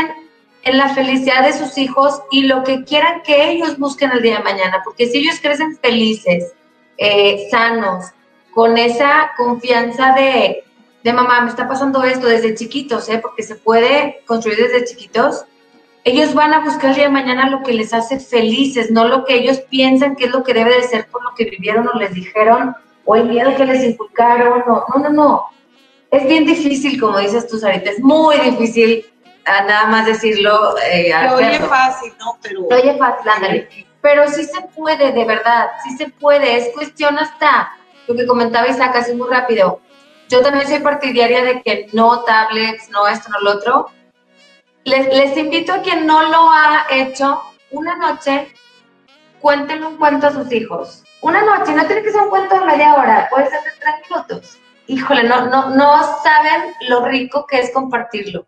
[0.62, 4.36] en, la felicidad de sus hijos y lo que quieran que ellos busquen el día
[4.36, 6.52] de mañana, porque si ellos crecen felices,
[6.98, 8.12] eh, sanos,
[8.54, 10.64] con esa confianza de,
[11.02, 13.18] de mamá, me está pasando esto desde chiquitos, ¿eh?
[13.20, 15.44] porque se puede construir desde chiquitos,
[16.04, 19.24] ellos van a buscar el día de mañana lo que les hace felices, no lo
[19.24, 21.98] que ellos piensan que es lo que debe de ser por lo que vivieron o
[21.98, 22.74] les dijeron
[23.04, 25.46] o el miedo que les inculcaron, no, no, no, no.
[26.10, 29.04] Es bien difícil, como dices tú, Sarita, es muy difícil
[29.44, 30.76] a nada más decirlo.
[30.78, 32.38] Eh, Lo oye fácil, ¿no?
[32.42, 32.60] Pero...
[32.68, 33.68] Lo oye fácil, ándale.
[34.00, 36.56] Pero sí se puede, de verdad, sí se puede.
[36.56, 37.72] Es cuestión hasta
[38.10, 39.80] lo que comentaba Isaac así muy rápido.
[40.28, 43.86] Yo también soy partidaria de que no tablets, no esto, no lo otro.
[44.84, 47.40] Les, les invito a quien no lo ha hecho,
[47.70, 48.52] una noche,
[49.40, 52.64] cuéntenle un cuento a sus hijos una noche, no tiene que ser un cuento de
[52.64, 54.58] media hora, puede ser de tres minutos.
[54.86, 58.46] Híjole, no, no, no saben lo rico que es compartirlo.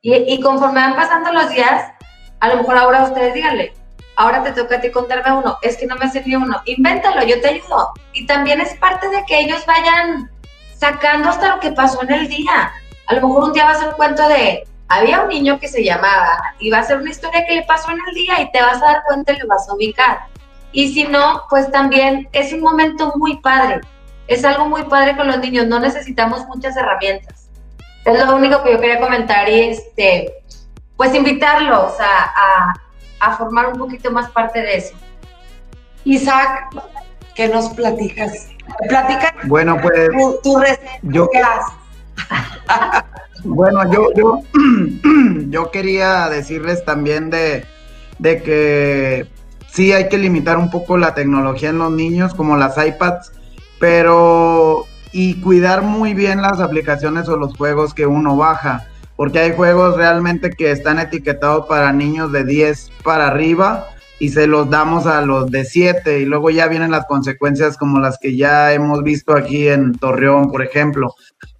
[0.00, 1.92] Y, y conforme van pasando los días,
[2.40, 3.74] a lo mejor ahora ustedes díganle,
[4.16, 7.40] ahora te toca a ti contarme uno, es que no me sirvió uno, invéntalo, yo
[7.40, 7.92] te ayudo.
[8.12, 10.30] Y también es parte de que ellos vayan
[10.76, 12.72] sacando hasta lo que pasó en el día.
[13.06, 15.82] A lo mejor un día va a un cuento de, había un niño que se
[15.82, 18.60] llamaba, y va a ser una historia que le pasó en el día y te
[18.60, 20.18] vas a dar cuenta y lo vas a ubicar.
[20.72, 23.80] Y si no, pues también es un momento muy padre.
[24.26, 25.66] Es algo muy padre con los niños.
[25.66, 27.48] No necesitamos muchas herramientas.
[28.04, 30.34] Es lo único que yo quería comentar y este,
[30.96, 32.74] pues invitarlos a,
[33.32, 34.94] formar un poquito más parte de eso.
[36.04, 36.68] Isaac,
[37.34, 38.48] ¿qué nos platicas?
[38.88, 40.10] Platica bueno, pues,
[40.42, 41.74] tu, receta, yo, ¿qué haces?
[43.44, 44.40] bueno, yo, yo,
[45.48, 47.64] yo quería decirles también de,
[48.18, 49.28] de que
[49.70, 53.32] sí hay que limitar un poco la tecnología en los niños, como las iPads,
[53.78, 59.52] pero y cuidar muy bien las aplicaciones o los juegos que uno baja, porque hay
[59.52, 63.86] juegos realmente que están etiquetados para niños de 10 para arriba
[64.18, 67.98] y se los damos a los de 7 y luego ya vienen las consecuencias como
[67.98, 71.14] las que ya hemos visto aquí en Torreón, por ejemplo.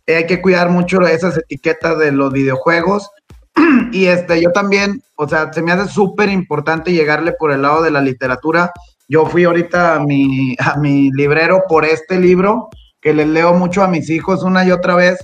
[0.06, 3.10] hay que cuidar mucho esas etiquetas de los videojuegos
[3.92, 7.82] y este, yo también, o sea, se me hace súper importante llegarle por el lado
[7.82, 8.72] de la literatura.
[9.08, 12.68] Yo fui ahorita a mi, a mi librero por este libro
[13.00, 15.18] que les leo mucho a mis hijos una y otra vez.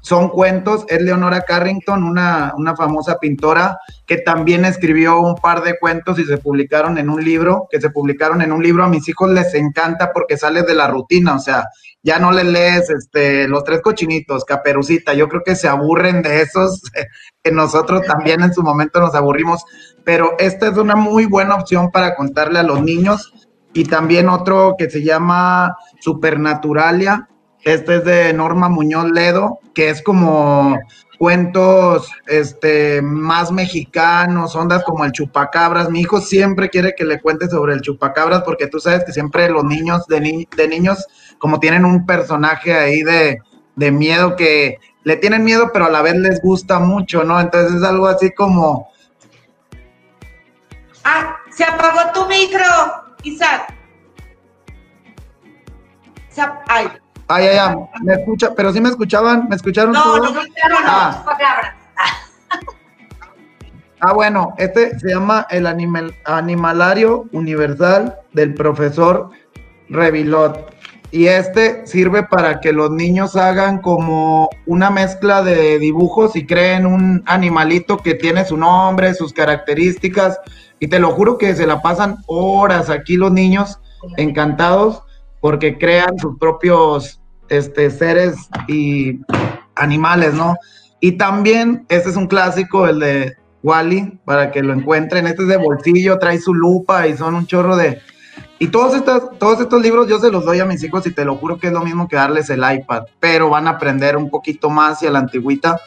[0.00, 5.78] Son cuentos, es Leonora Carrington, una, una famosa pintora que también escribió un par de
[5.78, 8.84] cuentos y se publicaron en un libro, que se publicaron en un libro.
[8.84, 11.66] A mis hijos les encanta porque sale de la rutina, o sea,
[12.02, 16.40] ya no les lees este, los tres cochinitos, caperucita, yo creo que se aburren de
[16.40, 16.82] esos,
[17.42, 19.64] que nosotros también en su momento nos aburrimos,
[20.04, 23.32] pero esta es una muy buena opción para contarle a los niños
[23.72, 27.28] y también otro que se llama Supernaturalia,
[27.66, 30.78] este es de Norma Muñoz Ledo, que es como
[31.18, 35.90] cuentos este, más mexicanos, ondas como el chupacabras.
[35.90, 39.50] Mi hijo siempre quiere que le cuente sobre el chupacabras porque tú sabes que siempre
[39.50, 41.06] los niños de, de niños
[41.38, 43.40] como tienen un personaje ahí de,
[43.74, 47.40] de, miedo que le tienen miedo pero a la vez les gusta mucho, ¿no?
[47.40, 48.88] Entonces es algo así como...
[51.02, 52.64] Ah, se apagó tu micro,
[53.24, 53.74] Isaac.
[56.68, 56.88] Ay.
[57.28, 60.32] Ay, ay, ay, me escucha, pero sí me escuchaban, ¿me escucharon no, todos?
[60.32, 61.24] No, no, no, ah.
[64.00, 69.30] ah, bueno, este se llama el animal, Animalario Universal del profesor
[69.88, 70.72] Revilot.
[71.10, 76.86] y este sirve para que los niños hagan como una mezcla de dibujos y creen
[76.86, 80.38] un animalito que tiene su nombre, sus características.
[80.78, 83.80] Y te lo juro que se la pasan horas aquí los niños
[84.16, 85.05] encantados
[85.46, 88.34] porque crean sus propios este, seres
[88.66, 89.20] y
[89.76, 90.56] animales, ¿no?
[90.98, 95.24] Y también, este es un clásico, el de Wally, para que lo encuentren.
[95.28, 98.00] Este es de bolsillo, trae su lupa y son un chorro de,
[98.58, 101.24] y todos estos, todos estos libros yo se los doy a mis hijos y te
[101.24, 104.30] lo juro que es lo mismo que darles el iPad, pero van a aprender un
[104.30, 105.80] poquito más y a la antigüita.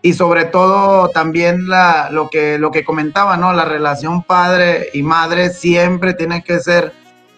[0.00, 3.52] Y sobre todo también la, lo, que, lo que comentaba, ¿no?
[3.52, 6.94] La relación padre y madre siempre tiene que ser,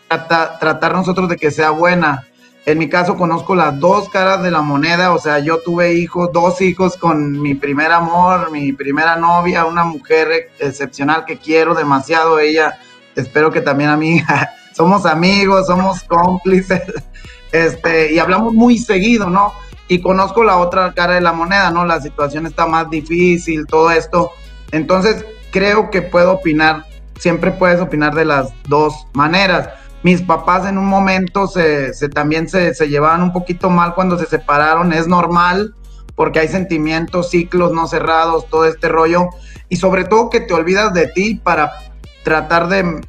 [0.09, 2.27] tratar nosotros de que sea buena.
[2.67, 6.31] En mi caso conozco las dos caras de la moneda, o sea, yo tuve hijos,
[6.33, 12.41] dos hijos con mi primer amor, mi primera novia, una mujer excepcional que quiero demasiado,
[12.41, 12.77] ella,
[13.15, 16.83] espero que también a hija somos amigos, somos cómplices,
[17.53, 19.53] este, y hablamos muy seguido, ¿no?
[19.87, 21.85] Y conozco la otra cara de la moneda, ¿no?
[21.85, 24.33] La situación está más difícil, todo esto.
[24.73, 26.85] Entonces, creo que puedo opinar,
[27.19, 29.69] siempre puedes opinar de las dos maneras.
[30.07, 34.27] Mis papás en un momento se, también se, se llevaban un poquito mal cuando se
[34.27, 35.75] separaron, es normal,
[36.15, 39.31] porque hay sentimientos, ciclos no cerrados, todo este rollo,
[39.69, 41.73] y sobre todo que te olvidas de ti para
[42.23, 43.01] tratar de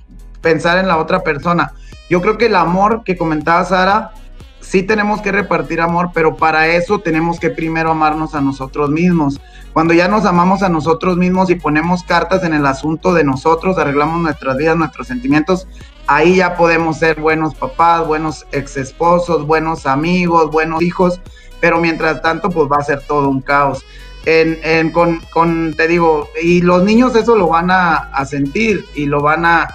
[0.42, 1.72] pensar en la otra persona.
[2.10, 4.14] Yo creo que el amor que comentaba Sara,
[4.60, 9.40] sí tenemos que repartir amor, pero para eso tenemos que primero amarnos a nosotros mismos.
[9.72, 13.78] Cuando ya nos amamos a nosotros mismos y ponemos cartas en el asunto de nosotros,
[13.78, 15.68] arreglamos nuestras vidas, nuestros sentimientos,
[16.08, 21.22] ahí ya podemos ser buenos papás, buenos ex esposos, buenos amigos, buenos hijos,
[21.60, 23.86] pero mientras tanto pues va a ser todo un caos.
[24.26, 29.46] En, con, te digo, y los niños eso lo van a, sentir y lo van
[29.46, 29.70] a,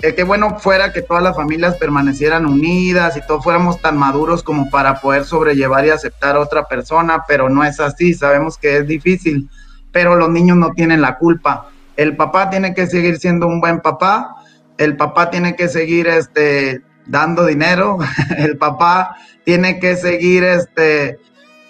[0.00, 4.42] que qué bueno fuera que todas las familias permanecieran unidas y todos fuéramos tan maduros
[4.42, 8.78] como para poder sobrellevar y aceptar a otra persona, pero no es así, sabemos que
[8.78, 9.50] es difícil,
[9.92, 11.68] pero los niños no tienen la culpa.
[11.94, 14.37] El papá tiene que seguir siendo un buen papá,
[14.78, 17.98] el papá tiene que seguir este dando dinero,
[18.38, 21.18] el papá tiene que seguir este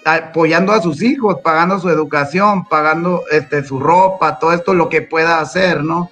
[0.05, 5.01] apoyando a sus hijos, pagando su educación, pagando este su ropa, todo esto lo que
[5.01, 6.09] pueda hacer, ¿no?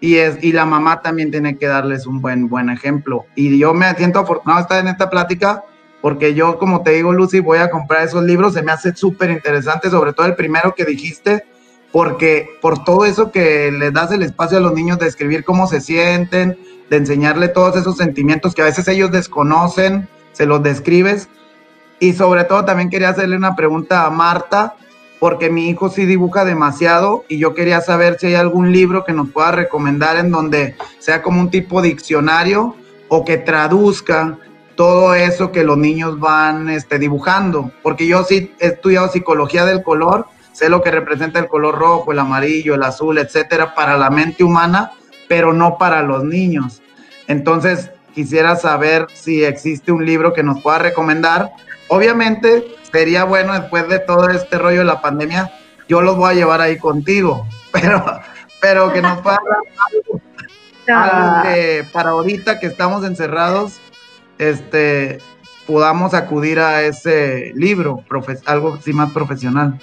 [0.00, 3.26] y, es, y la mamá también tiene que darles un buen, buen ejemplo.
[3.34, 5.64] Y yo me siento afortunado de estar en esta plática
[6.00, 9.30] porque yo, como te digo, Lucy, voy a comprar esos libros, se me hace súper
[9.30, 11.44] interesante, sobre todo el primero que dijiste,
[11.92, 15.66] porque por todo eso que les das el espacio a los niños de escribir cómo
[15.66, 21.28] se sienten, de enseñarle todos esos sentimientos que a veces ellos desconocen, se los describes.
[21.98, 24.74] Y sobre todo también quería hacerle una pregunta a Marta,
[25.18, 29.12] porque mi hijo sí dibuja demasiado y yo quería saber si hay algún libro que
[29.12, 32.74] nos pueda recomendar en donde sea como un tipo diccionario
[33.08, 34.38] o que traduzca
[34.76, 39.82] todo eso que los niños van este, dibujando, porque yo sí he estudiado psicología del
[39.82, 40.26] color,
[40.60, 44.44] sé lo que representa el color rojo, el amarillo, el azul, etcétera, para la mente
[44.44, 44.90] humana,
[45.26, 46.82] pero no para los niños.
[47.28, 51.50] Entonces, quisiera saber si existe un libro que nos pueda recomendar.
[51.88, 55.50] Obviamente, sería bueno después de todo este rollo de la pandemia,
[55.88, 58.20] yo los voy a llevar ahí contigo, pero,
[58.60, 60.20] pero que nos pueda algo,
[60.88, 63.80] algo que para ahorita que estamos encerrados,
[64.36, 65.20] este,
[65.66, 68.04] podamos acudir a ese libro,
[68.44, 69.80] algo así más profesional.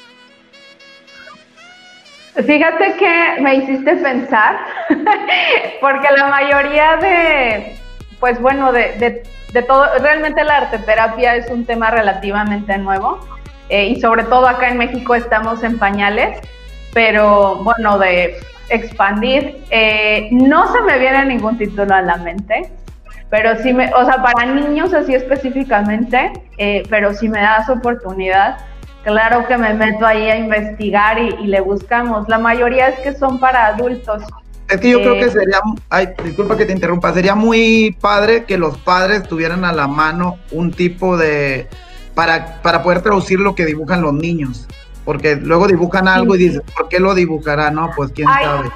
[2.45, 4.57] Fíjate que me hiciste pensar,
[5.81, 7.75] porque la mayoría de,
[8.19, 9.23] pues bueno, de,
[9.53, 13.19] de todo, realmente la arteterapia es un tema relativamente nuevo
[13.69, 16.39] eh, y sobre todo acá en México estamos en pañales,
[16.93, 18.37] pero bueno, de
[18.69, 22.69] expandir, eh, no se me viene ningún título a la mente,
[23.29, 28.57] pero sí me, o sea, para niños así específicamente, eh, pero si me das oportunidad,
[29.07, 32.27] claro que me meto ahí a investigar y, y le buscamos.
[32.27, 34.21] La mayoría es que son para adultos.
[34.69, 38.43] Es que yo creo que eh, sería, ay, disculpa que te interrumpa, sería muy padre
[38.43, 41.69] que los padres tuvieran a la mano un tipo de,
[42.15, 44.67] para, para poder traducir lo que dibujan los niños,
[45.05, 47.71] porque luego dibujan algo y dicen, ¿por qué lo dibujará?
[47.71, 48.69] No, pues quién sabe.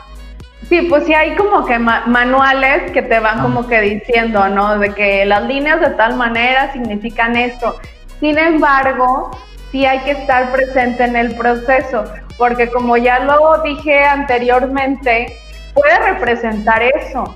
[0.69, 4.79] Sí, pues sí hay como que manuales que te van como que diciendo, ¿no?
[4.79, 7.75] De que las líneas de tal manera significan esto.
[8.21, 9.31] Sin embargo,
[9.71, 12.03] sí hay que estar presente en el proceso,
[12.37, 15.37] porque como ya lo dije anteriormente,
[15.73, 17.35] puede representar eso,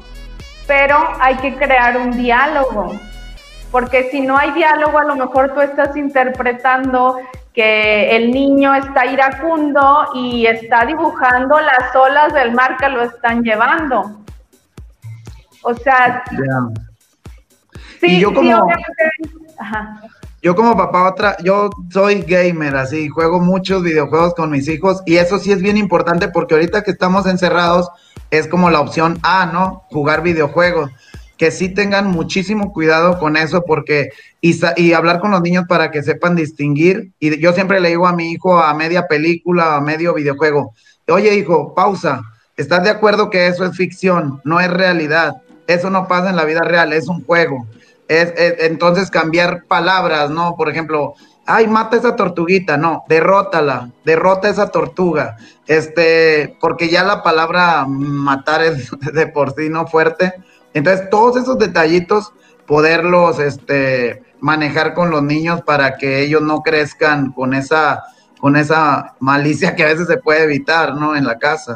[0.67, 2.93] pero hay que crear un diálogo,
[3.71, 7.19] porque si no hay diálogo, a lo mejor tú estás interpretando
[7.53, 13.43] que el niño está iracundo y está dibujando las olas del mar que lo están
[13.43, 14.19] llevando.
[15.63, 16.23] O sea,
[18.01, 18.67] sí, yo como...
[19.57, 20.01] Ajá.
[20.45, 25.15] Yo como papá otra, yo soy gamer, así, juego muchos videojuegos con mis hijos y
[25.15, 27.89] eso sí es bien importante porque ahorita que estamos encerrados
[28.29, 29.85] es como la opción A, ¿no?
[29.89, 30.91] Jugar videojuegos.
[31.35, 36.03] Que sí tengan muchísimo cuidado con eso porque y, hablar con los niños para que
[36.03, 37.11] sepan distinguir.
[37.19, 40.75] Y yo siempre le digo a mi hijo a media película, a medio videojuego,
[41.07, 42.21] oye hijo, pausa,
[42.55, 45.37] ¿estás de acuerdo que eso es ficción, no es realidad?
[45.65, 47.65] Eso no pasa en la vida real, es un juego
[48.07, 50.55] es, entonces cambiar palabras, ¿no?
[50.55, 55.37] Por ejemplo, ay, mata esa tortuguita, no, derrótala, derrota esa tortuga,
[55.67, 60.33] este, porque ya la palabra matar es de por sí no fuerte.
[60.73, 62.33] Entonces, todos esos detallitos,
[62.65, 68.03] poderlos, este, manejar con los niños para que ellos no crezcan con esa,
[68.39, 71.15] con esa malicia que a veces se puede evitar, ¿no?
[71.15, 71.75] En la casa.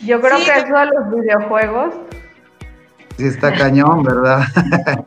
[0.00, 1.94] Yo creo que eso de los videojuegos
[3.18, 4.44] Sí, está cañón, ¿verdad?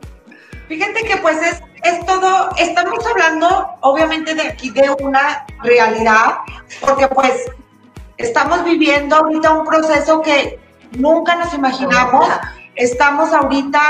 [0.68, 6.34] Fíjate que pues es, es todo, estamos hablando obviamente de aquí de una realidad,
[6.80, 7.32] porque pues
[8.18, 10.60] estamos viviendo ahorita un proceso que
[10.92, 12.28] nunca nos imaginamos.
[12.74, 13.80] Estamos ahorita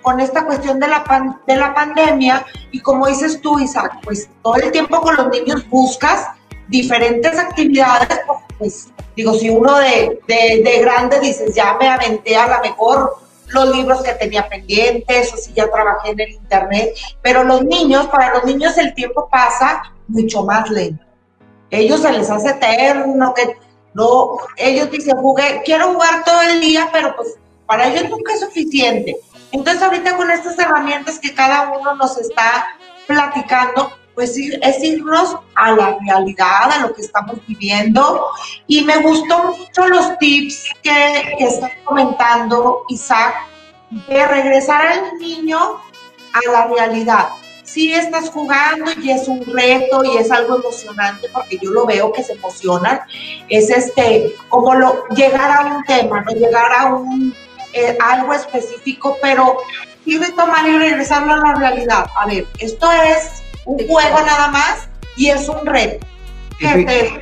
[0.00, 1.04] con esta cuestión de la,
[1.46, 5.68] de la pandemia y como dices tú, Isaac, pues todo el tiempo con los niños
[5.68, 6.28] buscas
[6.68, 8.20] diferentes actividades,
[8.58, 13.16] pues digo, si uno de, de, grande dices, ya me aventé a la mejor
[13.48, 18.06] los libros que tenía pendientes, o si ya trabajé en el internet, pero los niños,
[18.08, 21.04] para los niños el tiempo pasa mucho más lento.
[21.70, 23.56] Ellos se les hace eterno, que
[23.94, 27.36] no, ellos dicen, jugué, quiero jugar todo el día, pero pues
[27.66, 29.16] para ellos nunca es suficiente.
[29.50, 32.66] Entonces ahorita con estas herramientas que cada uno nos está
[33.06, 38.26] platicando, pues es irnos a la realidad, a lo que estamos viviendo.
[38.66, 43.36] Y me gustó mucho los tips que, que está comentando Isaac,
[44.08, 45.60] de regresar al niño
[46.32, 47.28] a la realidad.
[47.62, 52.10] Si estás jugando y es un reto y es algo emocionante, porque yo lo veo
[52.10, 52.98] que se emocionan,
[53.48, 57.32] es este, como lo, llegar a un tema, no llegar a un
[57.72, 59.58] eh, algo específico, pero
[60.04, 62.10] y retomar y regresarlo a la realidad.
[62.16, 66.06] A ver, esto es un juego nada más y es un reto
[66.58, 67.20] que te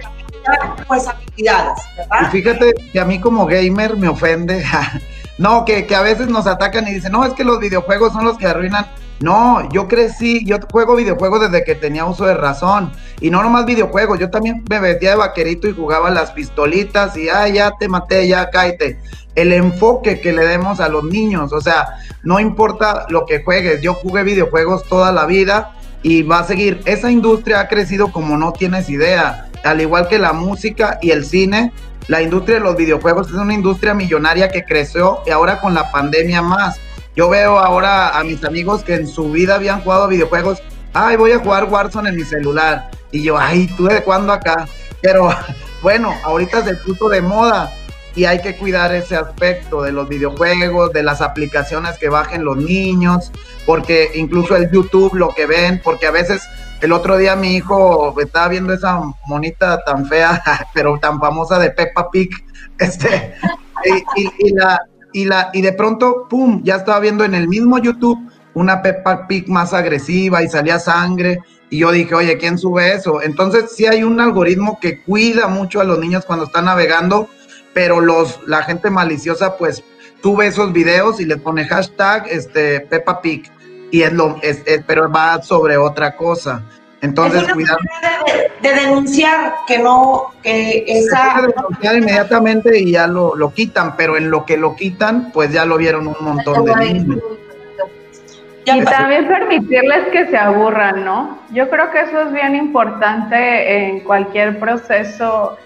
[0.86, 2.20] pues habilidades, ¿verdad?
[2.22, 4.64] Y fíjate que a mí como gamer me ofende,
[5.38, 8.24] no, que, que a veces nos atacan y dicen, no, es que los videojuegos son
[8.24, 8.86] los que arruinan
[9.20, 12.92] no, yo crecí, yo juego videojuegos desde que tenía uso de razón.
[13.20, 17.28] Y no nomás videojuegos, yo también me vestía de vaquerito y jugaba las pistolitas y,
[17.30, 18.99] ay, ya te maté, ya cállate.
[19.34, 23.80] El enfoque que le demos a los niños, o sea, no importa lo que juegues,
[23.80, 25.72] yo jugué videojuegos toda la vida
[26.07, 26.81] y va a seguir.
[26.85, 31.25] Esa industria ha crecido como no tienes idea, al igual que la música y el
[31.25, 31.73] cine.
[32.07, 35.91] La industria de los videojuegos es una industria millonaria que creció y ahora con la
[35.91, 36.79] pandemia más.
[37.17, 40.63] Yo veo ahora a mis amigos que en su vida habían jugado videojuegos.
[40.93, 42.89] Ay, voy a jugar Warzone en mi celular.
[43.11, 44.69] Y yo, ay, ¿tú de cuándo acá?
[45.03, 45.29] Pero
[45.83, 47.75] bueno, ahorita se puso de moda
[48.17, 52.57] y hay que cuidar ese aspecto de los videojuegos, de las aplicaciones que bajen los
[52.57, 53.31] niños,
[53.67, 56.43] porque incluso el YouTube lo que ven, porque a veces
[56.81, 60.43] el otro día mi hijo estaba viendo esa monita tan fea,
[60.75, 62.31] pero tan famosa de Peppa Pig,
[62.79, 63.35] este,
[64.17, 64.81] y, la,
[65.12, 68.19] y, la, y de pronto, ¡pum!, ya estaba viendo en el mismo YouTube
[68.55, 71.41] una Peppa Pig más agresiva y salía sangre.
[71.69, 73.21] Y yo dije, oye, ¿quién sube eso?
[73.21, 77.29] Entonces sí hay un algoritmo que cuida mucho a los niños cuando están navegando
[77.77, 79.85] pero los, la gente maliciosa, pues,
[80.22, 83.51] tú esos videos y le pone hashtag este, Peppa Pig,
[83.91, 86.62] y es lo, es, pero va sobre otra cosa.
[87.03, 87.77] Entonces, cuidado.
[88.62, 91.43] De, denunciar que no, que esa.
[91.43, 95.53] De denunciar inmediatamente y ya lo, lo quitan, pero en lo que lo quitan, pues
[95.53, 97.18] ya lo vieron un montón de niños.
[98.64, 101.41] Y también permitirles que se aburran, ¿no?
[101.53, 105.59] Yo creo que eso es bien importante en cualquier proceso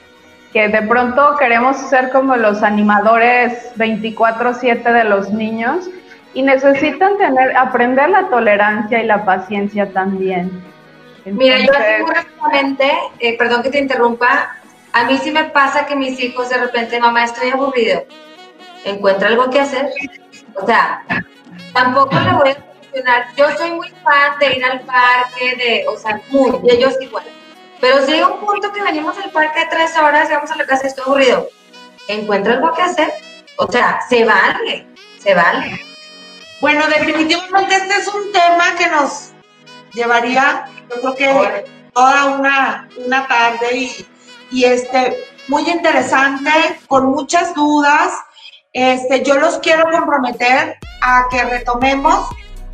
[0.52, 5.88] que de pronto queremos ser como los animadores 24/7 de los niños
[6.34, 10.62] y necesitan tener aprender la tolerancia y la paciencia también.
[11.24, 12.90] Mira, yo rápidamente,
[13.20, 14.56] eh, perdón que te interrumpa,
[14.92, 18.04] a mí sí me pasa que mis hijos de repente, mamá, estoy aburrido,
[18.84, 19.90] encuentra algo que hacer.
[20.54, 21.02] O sea,
[21.72, 23.26] tampoco le voy a funcionar.
[23.36, 27.24] Yo soy muy fan de ir al parque, de, o sea, muy, y ellos igual
[27.80, 30.56] pero si hay un punto que venimos al parque de tres horas y vamos a
[30.56, 31.48] la casa y estoy aburrido,
[32.08, 33.12] encuentra algo que hacer.
[33.56, 34.86] O sea, se vale,
[35.18, 35.80] se vale.
[36.60, 39.30] Bueno, definitivamente este es un tema que nos
[39.94, 41.64] llevaría, yo creo que
[41.94, 44.06] toda una, una tarde y,
[44.50, 46.50] y este, muy interesante,
[46.86, 48.12] con muchas dudas.
[48.72, 52.28] Este, yo los quiero comprometer a que retomemos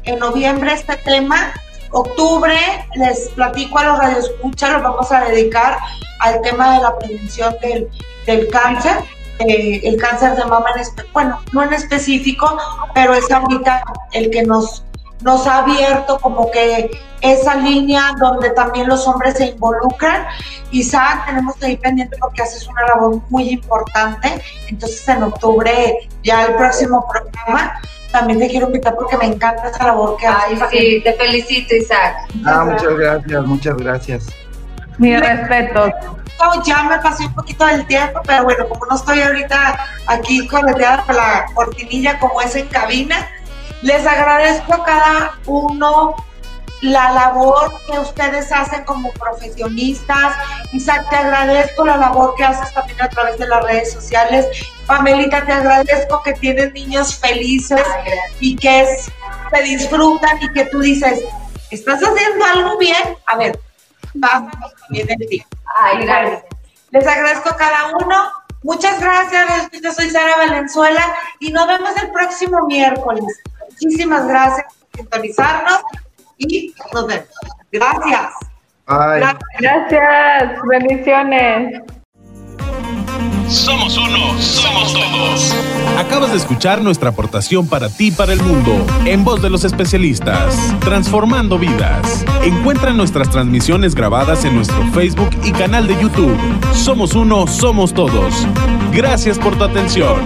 [0.05, 1.55] en noviembre este tema.
[1.97, 2.55] Octubre,
[2.97, 5.79] les platico a los radioescuchas, los vamos a dedicar
[6.21, 7.89] al tema de la prevención del,
[8.27, 8.99] del cáncer.
[9.39, 12.59] Eh, el cáncer de mama, en bueno, no en específico,
[12.95, 13.83] pero es ahorita
[14.13, 14.85] el que nos,
[15.23, 16.91] nos ha abierto como que
[17.21, 20.27] esa línea donde también los hombres se involucran.
[20.71, 24.43] Isaac, tenemos que ir pendiente porque haces una labor muy importante.
[24.69, 27.81] Entonces, en octubre, ya el próximo programa,
[28.13, 30.63] también te quiero invitar porque me encanta esa labor que haces.
[30.63, 32.29] Ay, sí, te felicito, Isaac.
[32.45, 34.27] Ah, muchas gracias, muchas gracias.
[34.99, 35.91] Mi respeto.
[36.67, 41.03] Ya me pasé un poquito del tiempo, pero bueno, como no estoy ahorita aquí correteada
[41.05, 43.27] por la cortinilla como es en cabina,
[43.83, 46.15] les agradezco a cada uno
[46.83, 50.35] la labor que ustedes hacen como profesionistas.
[50.73, 54.47] Isaac, te agradezco la labor que haces también a través de las redes sociales.
[54.87, 57.83] Pamelita, te agradezco que tienes niños felices
[58.41, 59.11] y que es,
[59.51, 61.23] te disfrutan y que tú dices,
[61.71, 63.17] estás haciendo algo bien.
[63.27, 63.59] A ver,
[64.15, 64.53] vamos
[64.91, 65.45] bien en ti.
[65.81, 66.45] Ay, gracias.
[66.91, 68.31] Les agradezco a cada uno.
[68.63, 69.71] Muchas gracias.
[69.83, 73.25] Yo soy Sara Valenzuela y nos vemos el próximo miércoles.
[73.81, 75.81] Muchísimas gracias por sintonizarnos
[76.39, 77.29] y nos vemos.
[77.73, 78.33] Gracias.
[78.87, 79.23] Ay.
[79.59, 80.59] Gracias.
[80.69, 81.83] Bendiciones.
[83.49, 85.55] Somos uno, somos todos.
[85.99, 89.65] Acabas de escuchar nuestra aportación para ti y para el mundo, en voz de los
[89.65, 92.25] especialistas, transformando vidas.
[92.43, 96.37] Encuentra nuestras transmisiones grabadas en nuestro Facebook y canal de YouTube.
[96.75, 98.35] Somos uno, somos todos.
[98.93, 100.21] Gracias por tu atención.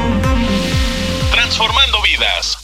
[1.30, 2.59] Transformando vidas.